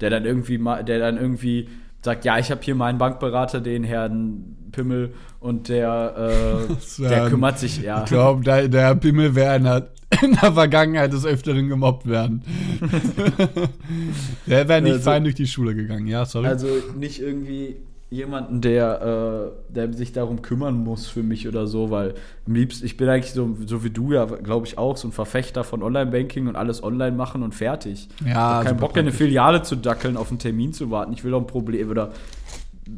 [0.00, 1.68] der dann irgendwie mal, der dann irgendwie
[2.02, 7.58] sagt, ja, ich habe hier meinen Bankberater, den Herrn Pimmel, und der, äh, der kümmert
[7.58, 8.00] sich, ja.
[8.02, 9.88] Ich glaube, der, der Pimmel wäre in der,
[10.22, 12.42] in der Vergangenheit des Öfteren gemobbt werden.
[14.46, 16.06] der wäre nicht Also- fein durch die Schule gegangen.
[16.06, 16.46] Ja, sorry.
[16.46, 17.76] Also nicht irgendwie,
[18.08, 22.14] jemanden, der, äh, der sich darum kümmern muss für mich oder so, weil
[22.46, 25.12] am liebsten, ich bin eigentlich so, so wie du ja, glaube ich auch, so ein
[25.12, 28.08] Verfechter von Online-Banking und alles online machen und fertig.
[28.24, 29.12] Ja, ich keinen Bock, in eine.
[29.12, 31.12] Filiale zu dackeln, auf einen Termin zu warten.
[31.12, 32.12] Ich will auch ein Problem oder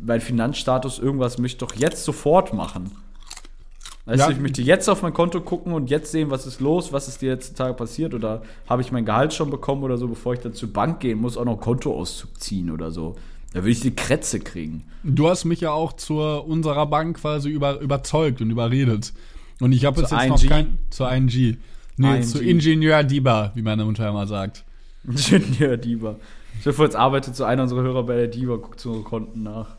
[0.04, 2.90] mein Finanzstatus, irgendwas möchte ich doch jetzt sofort machen.
[4.04, 4.26] Weißt Ja.
[4.26, 7.08] du, ich möchte jetzt auf mein Konto gucken und jetzt sehen, was ist los, was
[7.08, 10.34] ist die letzten Tage passiert oder habe ich mein Gehalt schon bekommen oder so, bevor
[10.34, 13.16] ich dann zur Bank gehen muss, auch noch Kontoauszug ziehen oder so.
[13.58, 14.84] Da will ich die Krätze kriegen.
[15.02, 19.12] Du hast mich ja auch zu unserer Bank quasi über, überzeugt und überredet.
[19.60, 20.78] Und ich habe jetzt, jetzt noch kein.
[20.90, 21.58] Zur ING.
[21.96, 22.22] Nee, ING.
[22.22, 24.64] zu Ingenieur Diba, wie meine Mutter immer sagt.
[25.04, 26.16] Ingenieur Diva.
[26.60, 29.42] Ich hoffe, jetzt arbeitet so einer unserer Hörer bei der Diva, guckt zu unsere Konten
[29.42, 29.77] nach.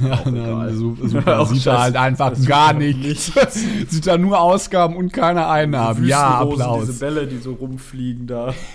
[0.00, 1.40] Ja, su- super.
[1.40, 3.32] Auch Sieht da halt einfach gar nichts.
[3.88, 6.06] Sieht da nur Ausgaben und keine Einnahmen.
[6.06, 6.86] Ja, Applaus.
[6.86, 8.54] Diese Bälle, die so rumfliegen da.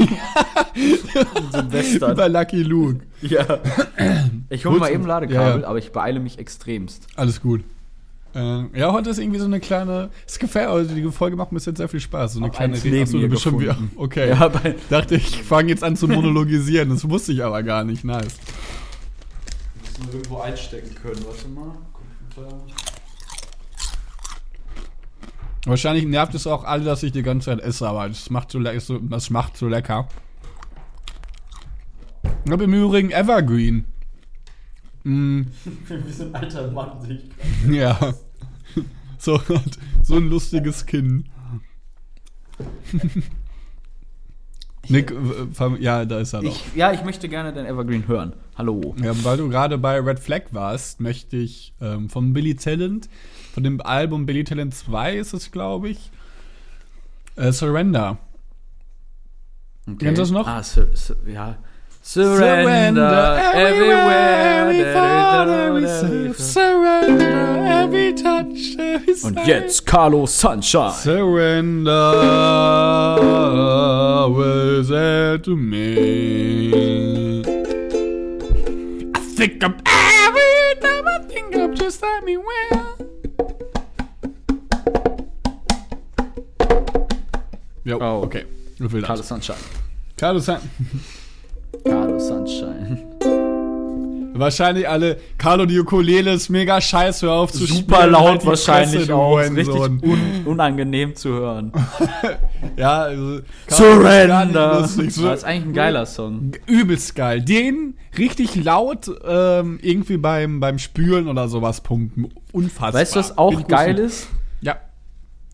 [0.76, 2.11] In so einem Western.
[2.13, 3.01] Über Lucky Luke.
[3.21, 3.45] Ja.
[4.49, 5.67] Ich hole mal eben Ladekabel, Ja, ja.
[5.67, 7.07] aber ich beeile mich extremst.
[7.15, 7.61] Alles gut.
[8.36, 10.09] Äh, ja, heute ist irgendwie so eine kleine.
[10.28, 12.34] Es gefällt, also die Folge macht mir jetzt sehr viel Spaß.
[12.34, 13.01] So eine Hab kleine Rede.
[13.03, 13.74] Achso, du bist schon wieder.
[13.74, 13.91] gefunden.
[13.95, 14.30] Okay.
[14.30, 16.89] Ja, bei, Dachte ich, fange jetzt an zu monologisieren.
[16.89, 18.03] Das wusste ich aber gar nicht.
[18.03, 18.39] Nice.
[20.08, 21.24] Wir irgendwo einstecken können.
[21.26, 21.72] Warte mal.
[21.93, 22.66] Computer.
[25.66, 28.60] Wahrscheinlich nervt es auch alle, dass ich die ganze Zeit esse, aber das macht so,
[28.60, 30.08] le- so, das macht so lecker.
[32.45, 33.86] Ich habe im Übrigen Evergreen.
[35.04, 35.43] Mm,
[36.06, 37.22] Wie so ein alter Mann sich.
[37.70, 38.14] ja.
[39.18, 39.41] So,
[40.04, 41.30] so ein lustiges Kinn.
[44.89, 45.13] Nick,
[45.79, 46.49] ja, da ist er doch.
[46.49, 48.34] Ich, ja, ich möchte gerne den Evergreen hören.
[48.57, 48.95] Hallo.
[49.01, 53.07] Ja, weil du gerade bei Red Flag warst, möchte ich ähm, von Billy Talent,
[53.53, 56.11] von dem Album Billy Talent 2 ist es, glaube ich,
[57.38, 58.17] äh, Surrender.
[59.88, 59.97] Okay.
[59.99, 60.47] Kennst du das noch?
[60.47, 61.57] Ah, sur, sur, ja.
[62.06, 64.68] Surrender, everywhere.
[64.68, 66.38] we fall, every da, da, da, step.
[66.38, 66.43] da.
[66.43, 69.47] Surrender, every touch, every Und step.
[69.47, 70.91] jetzt Carlos Sunshine.
[70.91, 71.91] Surrender
[74.30, 77.41] was it to me.
[79.16, 82.97] I think of every time I think of just let me well.
[87.86, 88.24] Jo, Oh.
[88.26, 88.43] okay.
[88.78, 89.08] Wie viel das?
[89.08, 89.58] Carlos Sunshine.
[92.28, 93.03] Sunshine.
[94.36, 95.17] Wahrscheinlich alle.
[95.38, 99.38] Carlo, die Ukulele ist mega scheiße, hör auf zu Super spielen, laut halt wahrscheinlich auch.
[99.38, 100.01] Richtig un
[100.45, 101.71] unangenehm zu hören.
[102.78, 104.88] Ja, also, ist Surrender.
[104.88, 106.53] So, Das ist eigentlich ein geiler Song.
[106.65, 107.41] übelst geil.
[107.41, 112.30] Den richtig laut ähm, irgendwie beim, beim Spülen oder sowas pumpen.
[112.53, 113.01] Unfassbar.
[113.01, 114.28] Weißt du, was auch Bin geil ist?
[114.61, 114.78] Ja.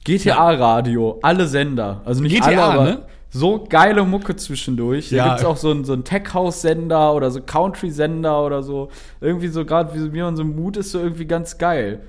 [0.05, 2.01] GTA-Radio, alle Sender.
[2.05, 3.01] Also nicht GTA, alle, aber ne?
[3.32, 5.11] So geile Mucke zwischendurch.
[5.11, 5.23] Ja.
[5.23, 8.89] Da gibt es auch so einen, so Tech-House-Sender oder so Country-Sender oder so.
[9.21, 12.01] Irgendwie so, gerade wie mir unser Mut ist, so irgendwie ganz geil.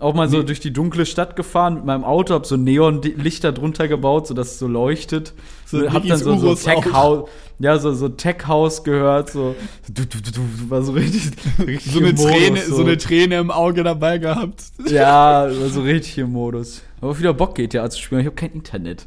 [0.00, 3.86] Auch mal so durch die dunkle Stadt gefahren mit meinem Auto, hab so Neonlichter drunter
[3.86, 5.32] gebaut, sodass es so leuchtet.
[5.64, 7.28] So So, hab dann so, so Tech-House,
[7.60, 9.54] ja, so, so Tech-House gehört, so,
[9.88, 11.30] du, du, du, du, war so richtig,
[11.64, 12.82] richtig So eine, Modus, Träne, so.
[12.82, 14.64] eine Träne im Auge dabei gehabt.
[14.86, 16.82] ja, war so richtig im Modus.
[17.00, 19.06] Aber wieder Bock GTA zu spielen, ich habe kein Internet.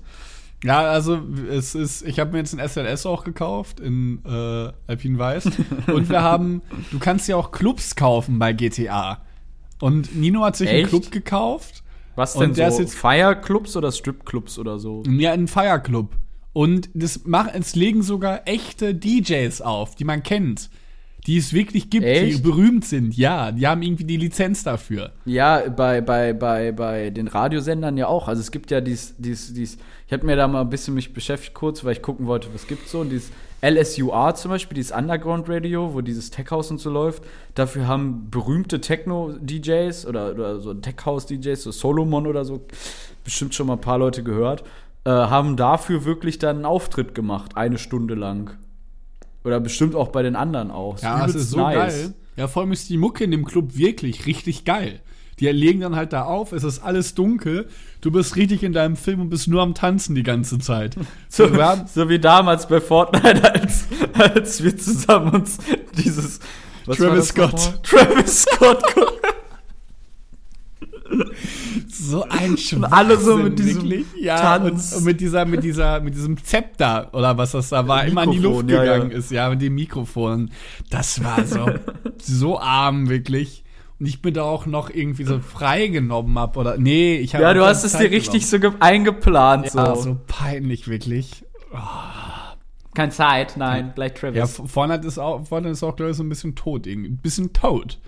[0.64, 1.20] Ja, also
[1.51, 5.45] es ist, ich habe mir jetzt ein SLS auch gekauft in äh, Alpine Weiß
[5.88, 9.22] und wir haben, du kannst ja auch Clubs kaufen bei GTA.
[9.80, 10.89] Und Nino hat sich einen Echt?
[10.89, 11.84] Club gekauft,
[12.16, 12.78] Was Und denn der so?
[12.78, 15.03] ist jetzt- Feierclubs oder Stripclubs oder so?
[15.08, 16.16] ja einen Feierclub.
[16.53, 20.72] Und das machen, es legen sogar echte DJs auf, die man kennt,
[21.28, 22.43] die es wirklich gibt, die Echt?
[22.43, 23.15] berühmt sind.
[23.17, 25.11] Ja, die haben irgendwie die Lizenz dafür.
[25.25, 28.30] Ja, bei, bei, bei, bei den Radiosendern ja auch.
[28.30, 31.13] Also es gibt ja dies, dies, dies, ich habe mir da mal ein bisschen mich
[31.13, 33.01] beschäftigt kurz, weil ich gucken wollte, was gibt's so.
[33.01, 37.23] Und dieses LSUR zum Beispiel, dieses Underground Radio, wo dieses Tech House und so läuft,
[37.55, 42.61] dafür haben berühmte Techno-DJs oder, oder so Tech House-DJs, so Solomon oder so,
[43.25, 44.63] bestimmt schon mal ein paar Leute gehört,
[45.03, 48.57] äh, haben dafür wirklich dann einen Auftritt gemacht, eine Stunde lang.
[49.48, 51.00] Oder bestimmt auch bei den anderen auch.
[51.00, 52.14] Ja, es übelst ist so geil.
[52.36, 55.00] Ja, vor allem ist die Mucke in dem Club wirklich richtig geil.
[55.39, 57.70] Die legen dann halt da auf, es ist alles dunkel,
[58.02, 60.98] du bist richtig in deinem Film und bist nur am Tanzen die ganze Zeit.
[61.30, 61.48] So,
[61.86, 65.60] so wie damals bei Fortnite, als, als wir zusammen uns
[65.98, 66.39] dieses
[66.86, 67.84] Travis war das Scott.
[67.84, 68.84] Travis Scott
[71.89, 74.05] so ein Schwachsinn, alle so mit diesem wirklich.
[74.20, 74.91] ja, Tanz.
[74.91, 78.24] Und, und mit dieser, mit dieser, mit diesem Zepter oder was das da war, immer
[78.24, 79.18] in die Luft ja, gegangen ja.
[79.18, 80.51] ist, ja, mit dem Mikrofon.
[80.89, 81.66] Das war so,
[82.22, 83.64] so arm, wirklich.
[83.99, 87.53] Und ich bin da auch noch irgendwie so freigenommen hab oder, nee, ich habe Ja,
[87.53, 88.74] du hast es dir richtig genommen.
[88.74, 89.74] so ge- eingeplant.
[89.74, 90.01] Ja, so.
[90.01, 91.43] so peinlich, wirklich.
[92.93, 94.38] Keine Zeit, nein, gleich Travis.
[94.38, 97.10] Ja, Fortnite ist auch, Fortnite ist auch, glaube ich, so ein bisschen tot irgendwie.
[97.10, 97.99] Ein bisschen tot.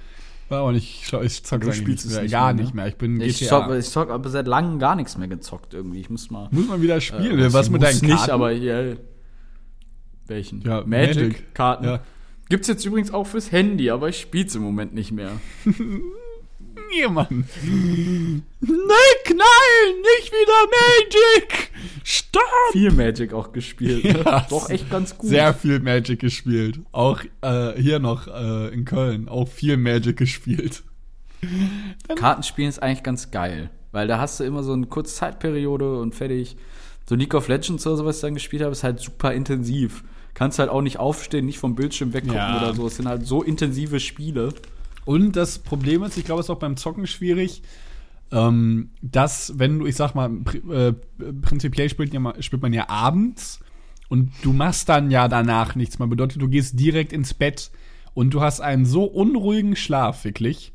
[0.49, 2.23] War auch nicht, ich, ich zock Du spielst nicht es mehr.
[2.23, 2.61] nicht gar mehr, ne?
[2.63, 2.87] nicht mehr.
[2.87, 3.67] Ich bin Ich GTA.
[3.67, 5.99] zock, ich zock aber seit langem gar nichts mehr gezockt irgendwie.
[6.01, 6.47] Ich muss mal.
[6.51, 7.39] Muss man wieder spielen.
[7.39, 8.31] Äh, Was mit deinen nicht, Karten?
[8.31, 8.95] aber ja.
[10.27, 10.61] Welchen?
[10.61, 11.83] Ja, Magic, Magic.
[11.85, 11.99] Ja.
[12.49, 15.31] Gibt's jetzt übrigens auch fürs Handy, aber ich spiel's im Moment nicht mehr.
[16.91, 17.45] Nee, Mann.
[17.63, 18.77] Nein,
[19.27, 21.71] nein, nicht wieder Magic.
[22.03, 22.41] Stopp.
[22.71, 24.03] Viel Magic auch gespielt.
[24.03, 25.29] Ja, Doch echt ganz gut.
[25.29, 26.79] Sehr viel Magic gespielt.
[26.91, 29.29] Auch äh, hier noch äh, in Köln.
[29.29, 30.83] Auch viel Magic gespielt.
[32.15, 36.15] Kartenspielen ist eigentlich ganz geil, weil da hast du immer so eine kurze Zeitperiode und
[36.15, 36.57] fertig.
[37.07, 40.03] So League of Legends oder so, was ich dann gespielt habe, ist halt super intensiv.
[40.33, 42.57] Kannst halt auch nicht aufstehen, nicht vom Bildschirm weggucken Ja.
[42.57, 42.87] oder so.
[42.87, 44.53] Es sind halt so intensive Spiele.
[45.09, 47.63] Und das Problem ist, ich glaube, es ist auch beim Zocken schwierig,
[48.31, 50.93] ähm, dass, wenn du, ich sag mal, pri äh,
[51.41, 53.59] prinzipiell spielt, ja, spielt man ja abends
[54.07, 56.07] und du machst dann ja danach nichts mehr.
[56.07, 57.71] Bedeutet, du gehst direkt ins Bett
[58.13, 60.73] und du hast einen so unruhigen Schlaf, wirklich.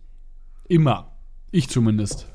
[0.67, 1.13] Immer.
[1.53, 2.27] Ich zumindest.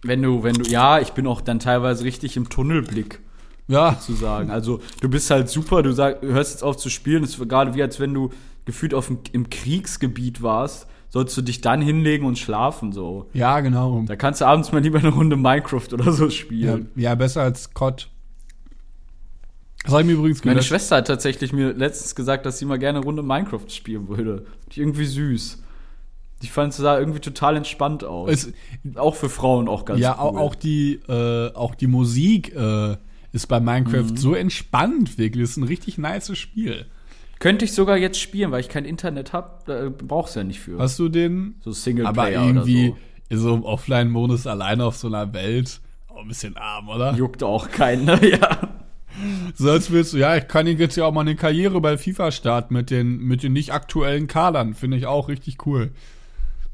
[0.00, 3.20] Wenn du, wenn du, ja, ich bin auch dann teilweise richtig im Tunnelblick.
[3.66, 4.00] Ja.
[4.00, 4.50] zu sagen.
[4.50, 7.74] Also du bist halt super, du sag, hörst jetzt auf zu spielen, es ist gerade
[7.74, 8.30] wie als wenn du
[8.64, 13.28] gefühlt auf dem, im Kriegsgebiet warst, sollst du dich dann hinlegen und schlafen so.
[13.32, 14.02] Ja, genau.
[14.06, 16.88] Da kannst du abends mal lieber eine Runde Minecraft oder so Ja, spielen.
[16.96, 18.08] ja besser als COD.
[19.84, 20.68] Das habe ich mir übrigens Meine gelöscht.
[20.68, 24.44] Schwester hat tatsächlich mir letztens gesagt, dass sie mal gerne eine Runde Minecraft spielen würde.
[24.72, 25.62] Die irgendwie süß.
[26.42, 28.30] Ich fand es sah irgendwie total entspannt aus.
[28.30, 28.52] Es,
[28.96, 30.18] auch für Frauen auch ganz ja, cool.
[30.18, 32.96] auch, auch die, äh, auch die Musik äh,
[33.32, 34.16] ist bei Minecraft Mhm.
[34.16, 35.42] so entspannt, wirklich.
[35.44, 36.86] Das ist ein richtig nices Spiel.
[37.38, 39.50] Könnte ich sogar jetzt spielen, weil ich kein Internet habe.
[39.66, 40.78] Da brauchst du ja nicht für.
[40.78, 41.56] Hast du den?
[41.60, 45.80] So Aber Singleplayer irgendwie oder in so einem Offline-Modus alleine auf so einer Welt.
[46.08, 47.12] Auch ein bisschen arm, oder?
[47.12, 47.18] so.
[47.18, 48.18] Juckt auch keinen, ne?
[48.40, 48.58] ja.
[49.54, 52.30] So als willst du, ja, ich kann jetzt ja auch mal eine Karriere bei FIFA
[52.30, 54.74] starten mit den, mit den nicht aktuellen Kadern.
[54.74, 55.92] Finde ich auch richtig cool.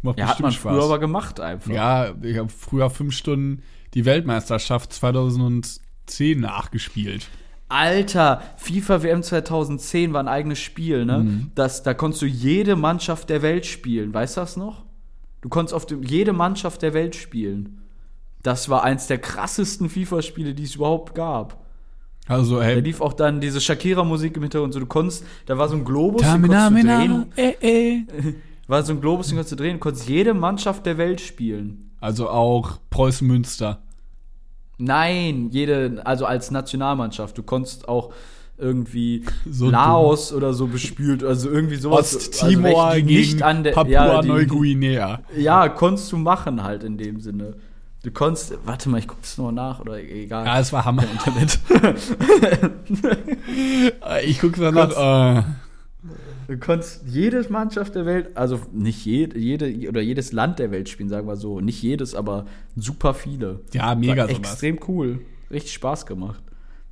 [0.02, 1.72] Macht Ja, hat man bestimmt früher aber gemacht einfach.
[1.72, 3.62] Ja, ich habe früher fünf Stunden
[3.94, 7.28] die Weltmeisterschaft 2010 nachgespielt.
[7.74, 11.18] Alter, FIFA WM 2010 war ein eigenes Spiel, ne?
[11.18, 11.50] Mhm.
[11.54, 14.14] Das, da konntest du jede Mannschaft der Welt spielen.
[14.14, 14.84] Weißt du das noch?
[15.40, 17.82] Du konntest auf dem, jede Mannschaft der Welt spielen.
[18.42, 21.64] Das war eins der krassesten FIFA-Spiele, die es überhaupt gab.
[22.26, 24.72] Also, Da hey, lief auch dann diese Shakira-Musik im Hintergrund.
[24.72, 27.26] So, du konntest, da war so ein Globus, den konntest du drehen.
[27.36, 28.04] äh, äh.
[28.66, 29.74] War so ein Globus, den konntest du drehen.
[29.74, 31.90] Du konntest jede Mannschaft der Welt spielen.
[32.00, 33.82] Also auch Preußen Münster.
[34.78, 37.38] Nein, jede, also als Nationalmannschaft.
[37.38, 38.12] Du konntest auch
[38.58, 42.14] irgendwie So Laos oder so bespielt, also irgendwie sowas.
[42.14, 45.20] Osttimor also, gegen nicht an der, Papua ja, Neuguinea.
[45.36, 47.54] Ja, konntest du machen halt in dem Sinne.
[48.02, 50.44] Du konntest, warte mal, ich guck das noch nach oder egal.
[50.44, 51.04] Ja, es war Hammer.
[51.10, 51.58] Internet.
[54.24, 55.38] Ich gucke danach.
[55.38, 55.42] Äh,
[56.46, 60.88] Du konntest jede Mannschaft der Welt, also nicht jede, jede oder jedes Land der Welt
[60.88, 61.60] spielen, sagen wir so.
[61.60, 63.60] Nicht jedes, aber super viele.
[63.72, 64.38] ja, mega War sowas.
[64.38, 65.20] extrem cool.
[65.50, 66.42] Richtig Spaß gemacht.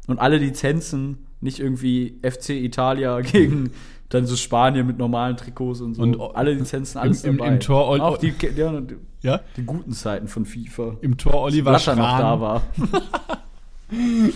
[0.06, 3.70] Und alle Lizenzen, nicht irgendwie FC Italia gegen
[4.08, 6.02] dann so Spanien mit normalen Trikots und so.
[6.02, 7.52] Und alle Lizenzen, alles im- im- dabei.
[7.54, 9.40] im Tor Ol- Auch die, ja, die, Ja?
[9.56, 10.96] die guten Zeiten von FIFA.
[11.00, 12.62] Im Tor Oliver Blatter noch da Schran, war.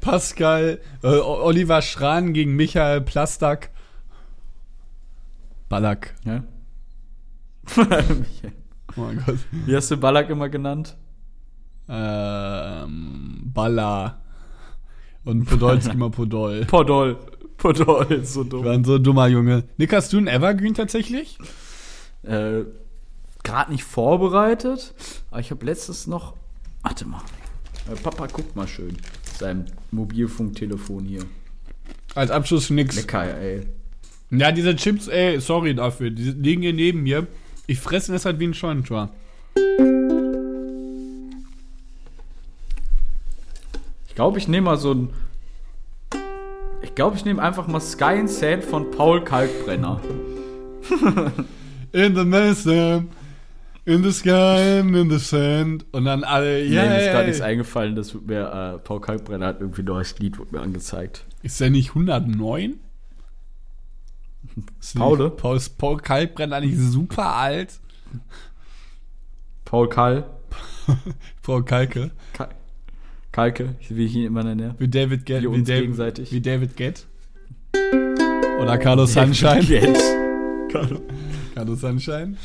[0.00, 3.70] Pascal, äh, Oliver Schran gegen Michael Plastak.
[5.68, 6.14] Ballack.
[6.24, 6.44] Ja?
[8.96, 9.36] Oh mein Gott.
[9.66, 10.96] Wie hast du Ballack immer genannt?
[11.88, 14.20] Ähm, Balla.
[15.24, 16.64] Und Podolski mal Podol.
[16.64, 17.18] Podol.
[17.58, 18.64] Podol, so dumm.
[18.64, 19.64] War ein so dummer Junge.
[19.76, 21.38] Nick, hast du einen Evergreen tatsächlich?
[22.22, 22.62] äh,
[23.44, 24.94] gerade nicht vorbereitet,
[25.30, 26.34] aber ich habe letztens noch.
[26.82, 27.20] Warte mal.
[27.92, 28.96] Äh, Papa guckt mal schön.
[29.38, 31.22] Sein Mobilfunktelefon hier.
[32.14, 32.96] Als Abschluss nix.
[32.96, 33.66] Lecker, ey.
[34.30, 36.10] Ja, diese Chips, ey, sorry dafür.
[36.10, 37.26] Die liegen hier neben mir.
[37.66, 39.10] Ich fresse das halt wie ein Scheunentor.
[44.06, 45.08] Ich glaube, ich nehme mal so ein.
[46.82, 50.00] Ich glaube, ich nehme einfach mal Sky and Sand von Paul Kalkbrenner.
[51.92, 53.04] In the mesa,
[53.86, 55.86] in the sky, in the sand.
[55.92, 58.78] Und dann alle, Ja, ja, mir ist yeah, gerade nichts eingefallen, das wird mir, äh,
[58.78, 61.24] Paul Kalkbrenner hat irgendwie ein neues Lied wird mir angezeigt.
[61.42, 62.78] Ist der nicht 109?
[64.96, 65.30] Paul?
[65.30, 67.80] Paul, Paul Kalkbrenner nicht super alt?
[69.64, 70.24] Paul Kal.
[71.42, 72.10] Paul Kalke.
[72.32, 72.48] Kal
[73.32, 74.74] Kalke, wie ich ihn immer nenne.
[74.78, 75.42] Wie David Get.
[75.42, 76.32] Wir Wie, David, gegenseitig.
[76.32, 77.06] wie David Get.
[78.60, 79.60] Oder Carlos Sunshine.
[79.60, 80.02] Jetzt.
[81.54, 82.36] Carlos Sunshine.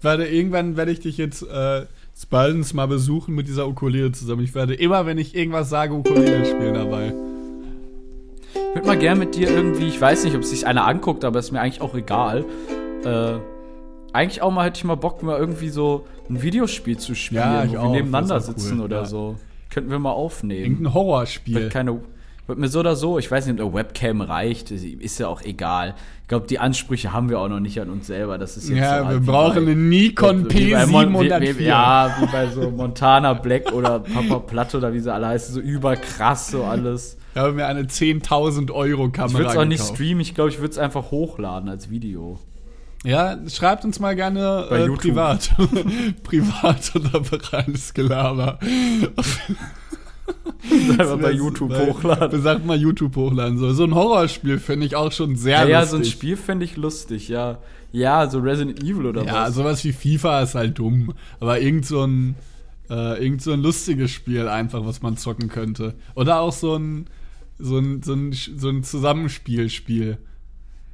[0.00, 1.86] Werde, irgendwann werde ich dich jetzt äh,
[2.20, 4.42] Spaldens mal besuchen mit dieser Ukulele zusammen.
[4.42, 7.12] Ich werde immer, wenn ich irgendwas sage, Ukulele spielen dabei.
[8.72, 11.38] Ich würde mal gern mit dir irgendwie, ich weiß nicht, ob sich einer anguckt, aber
[11.38, 12.42] ist mir eigentlich auch egal.
[13.04, 13.34] Äh,
[14.14, 17.64] eigentlich auch mal hätte ich mal Bock, mal irgendwie so ein Videospiel zu spielen, Ja,
[17.68, 17.92] wo wir auch.
[17.92, 19.04] nebeneinander sitzen cool, oder ja.
[19.04, 19.36] so.
[19.68, 20.64] Könnten wir mal aufnehmen.
[20.64, 21.68] Irgendein Horrorspiel.
[21.68, 22.00] Keine.
[22.48, 25.42] Wird mir so oder so, ich weiß nicht, ob eine Webcam reicht, ist ja auch
[25.42, 25.94] egal.
[26.22, 28.36] Ich glaube, die Ansprüche haben wir auch noch nicht an uns selber.
[28.36, 31.58] Das ist jetzt Ja, so wir wie brauchen einen Nikon wie bei Mon- wie- P704.
[31.58, 35.54] wie- Ja, wie bei so Montana Black oder Papa Platte oder wie sie alle heißen,
[35.54, 37.16] so überkrass so alles.
[37.34, 39.96] Ich habe mir eine 10.000 Euro Ich Kamera würde es auch nicht gekauft.
[39.96, 42.38] streamen, ich glaube, ich würde es einfach hochladen als Video.
[43.04, 45.50] Ja, schreibt uns mal gerne äh, privat.
[46.24, 47.22] privat unter
[47.52, 48.58] reines Gelaber.
[50.98, 52.42] Einfach bei YouTube hochladen.
[52.42, 53.58] Sagt mal YouTube hochladen.
[53.58, 55.90] So, so ein Horrorspiel finde ich auch schon sehr Ja, ja, lustig.
[55.90, 57.58] so ein Spiel fände ich lustig, ja.
[57.90, 59.54] Ja, so Resident Evil oder Ja, was.
[59.54, 61.12] sowas wie FIFA ist halt dumm.
[61.40, 62.36] Aber irgend so ein,
[62.88, 65.94] äh, irgend so ein lustiges Spiel einfach, was man zocken könnte.
[66.14, 67.06] Oder auch so ein,
[67.58, 70.18] so ein, so ein, so ein Zusammenspielspiel.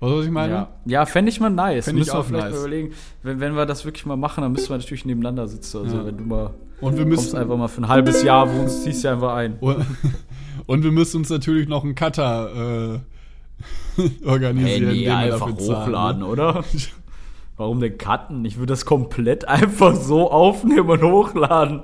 [0.01, 0.53] Weißt du, was ich meine?
[0.53, 1.87] Ja, ja fände ich mal nice.
[1.87, 2.55] Fänd müssen wir vielleicht nice.
[2.55, 2.93] mal überlegen.
[3.23, 5.79] Wenn, wenn wir das wirklich mal machen, dann müssen wir natürlich nebeneinander sitzen.
[5.79, 6.07] Also Ja.
[6.07, 9.03] wenn du mal Und wir kommst müssen, einfach mal für ein halbes Jahr wohnst, ziehst
[9.05, 9.57] du einfach ein.
[9.59, 9.85] und,
[10.67, 16.21] und wir müssen uns natürlich noch einen Cutter äh, organisieren, nee, den wir einfach hochladen,
[16.21, 16.27] ne?
[16.29, 16.65] oder?
[17.57, 18.45] Warum denn cutten?
[18.45, 21.83] Ich würde das komplett einfach so aufnehmen und hochladen.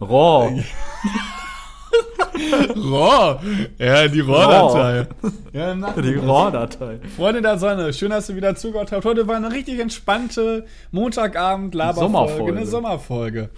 [0.00, 0.62] Raw.
[2.76, 3.38] RAW.
[3.78, 5.06] Ja, die RAW-Datei.
[5.52, 7.00] Ja, Die RAW-Datei.
[7.16, 9.04] Freunde der Sonne, schön, dass ihr wieder zugehört habt.
[9.04, 12.56] Heute war eine richtig entspannte Montagabend Laberfolge, Sommerfolge.
[12.56, 13.50] eine Sommerfolge.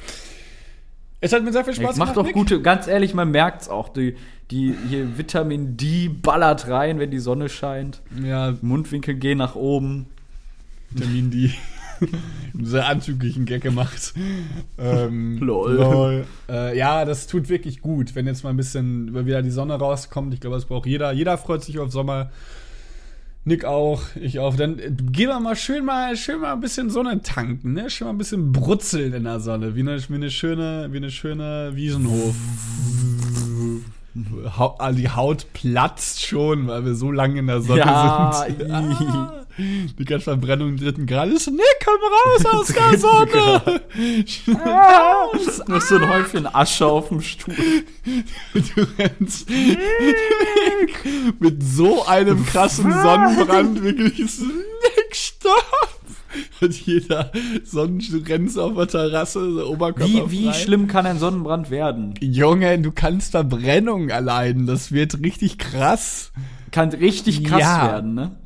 [1.21, 2.35] Es hat mir sehr viel Spaß Es macht doch Nick.
[2.35, 3.89] gute, ganz ehrlich, man merkt's auch.
[3.91, 4.17] Die,
[4.51, 8.01] die hier Vitamin D ballert rein, wenn die Sonne scheint.
[8.25, 10.07] Ja, Mundwinkel gehen nach oben.
[10.91, 11.51] Vitamin D.
[12.63, 14.15] sehr anzüglichen Gag gemacht.
[14.79, 16.25] Ähm, Lol.
[16.49, 20.33] Äh, ja, das tut wirklich gut, wenn jetzt mal ein bisschen wieder die Sonne rauskommt.
[20.35, 21.13] Ich glaube, das braucht jeder.
[21.13, 22.31] Jeder freut sich auf Sommer.
[23.45, 24.55] Nick auch, ich auch.
[24.55, 27.91] Dann äh, gehen wir mal schön mal schön mal ein bisschen Sonne tanken, ne?
[27.91, 31.11] Schön mal ein bisschen brutzeln in der Sonne, wie eine, wie eine schöne, wie eine
[31.11, 32.35] schöne Wiesenhof.
[34.59, 38.71] Hau- ah, die Haut platzt schon, weil wir so lange in der Sonne Ja, sind.
[38.71, 39.45] Ah,
[39.99, 41.51] die ganze Verbrennung im dritten Grad ist.
[41.85, 43.81] Komm raus aus der Sonne!
[45.69, 47.55] Noch so ein Häufchen Asche auf dem Stuhl.
[48.55, 49.49] Du rennst
[51.41, 54.43] mit so einem krassen Sonnenbrand wirklich ist
[55.13, 55.97] stopp!
[56.63, 57.31] Und jeder
[57.65, 60.53] Sonnenstuhl rennt auf der Terrasse, so Oberkörper Wie, wie frei.
[60.55, 62.15] schlimm kann ein Sonnenbrand werden?
[62.21, 66.33] Junge, du kannst Verbrennung erleiden, das wird richtig krass.
[66.71, 67.83] Kann richtig krass Ja.
[67.87, 68.37] werden, ne?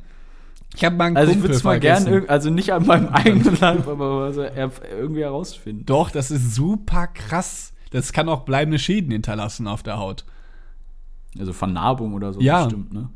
[0.77, 3.07] Ich habe mal einen Also ich Kumpel würde es mal irg- also nicht an meinem
[3.11, 5.85] eigenen Leib, aber also irgendwie herausfinden.
[5.87, 7.73] Doch, das ist super krass.
[7.89, 10.23] Das kann auch bleibende Schäden hinterlassen auf der Haut.
[11.39, 12.63] Also Vernarbung oder so Ja.
[12.65, 13.09] bestimmt, ne?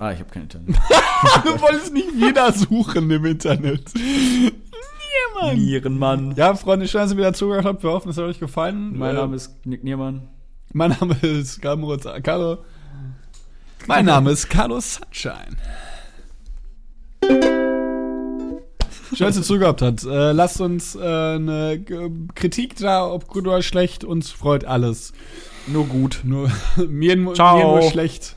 [0.00, 0.76] Ah, ich habe kein Internet.
[1.44, 3.92] du wolltest nicht wieder suchen im Internet.
[3.94, 5.58] Niemand.
[5.58, 6.34] Nierenmann.
[6.36, 7.82] Ja, Freunde, schön, dass ihr wieder zugehört habt.
[7.82, 8.96] Wir hoffen, es hat euch gefallen.
[8.98, 10.26] Mein Äh, Name ist Nick Niermann.
[10.72, 11.96] Mein Name ist Carlo.
[12.22, 12.58] Carlo.
[13.86, 15.56] Mein Name ist Carlos Sunshine.
[19.12, 20.04] Schön, dass ihr zugehört habt.
[20.04, 24.04] Äh, lasst uns äh, eine G- Kritik da, ob gut oder schlecht.
[24.04, 25.12] Uns freut alles.
[25.66, 26.20] Nur gut.
[26.24, 26.50] Nur
[26.88, 27.56] mir, nur- Ciao.
[27.58, 28.36] mir nur schlecht.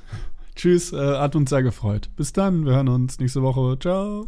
[0.56, 2.10] Tschüss, äh, hat uns sehr gefreut.
[2.16, 3.78] Bis dann, wir hören uns nächste Woche.
[3.80, 4.26] Ciao.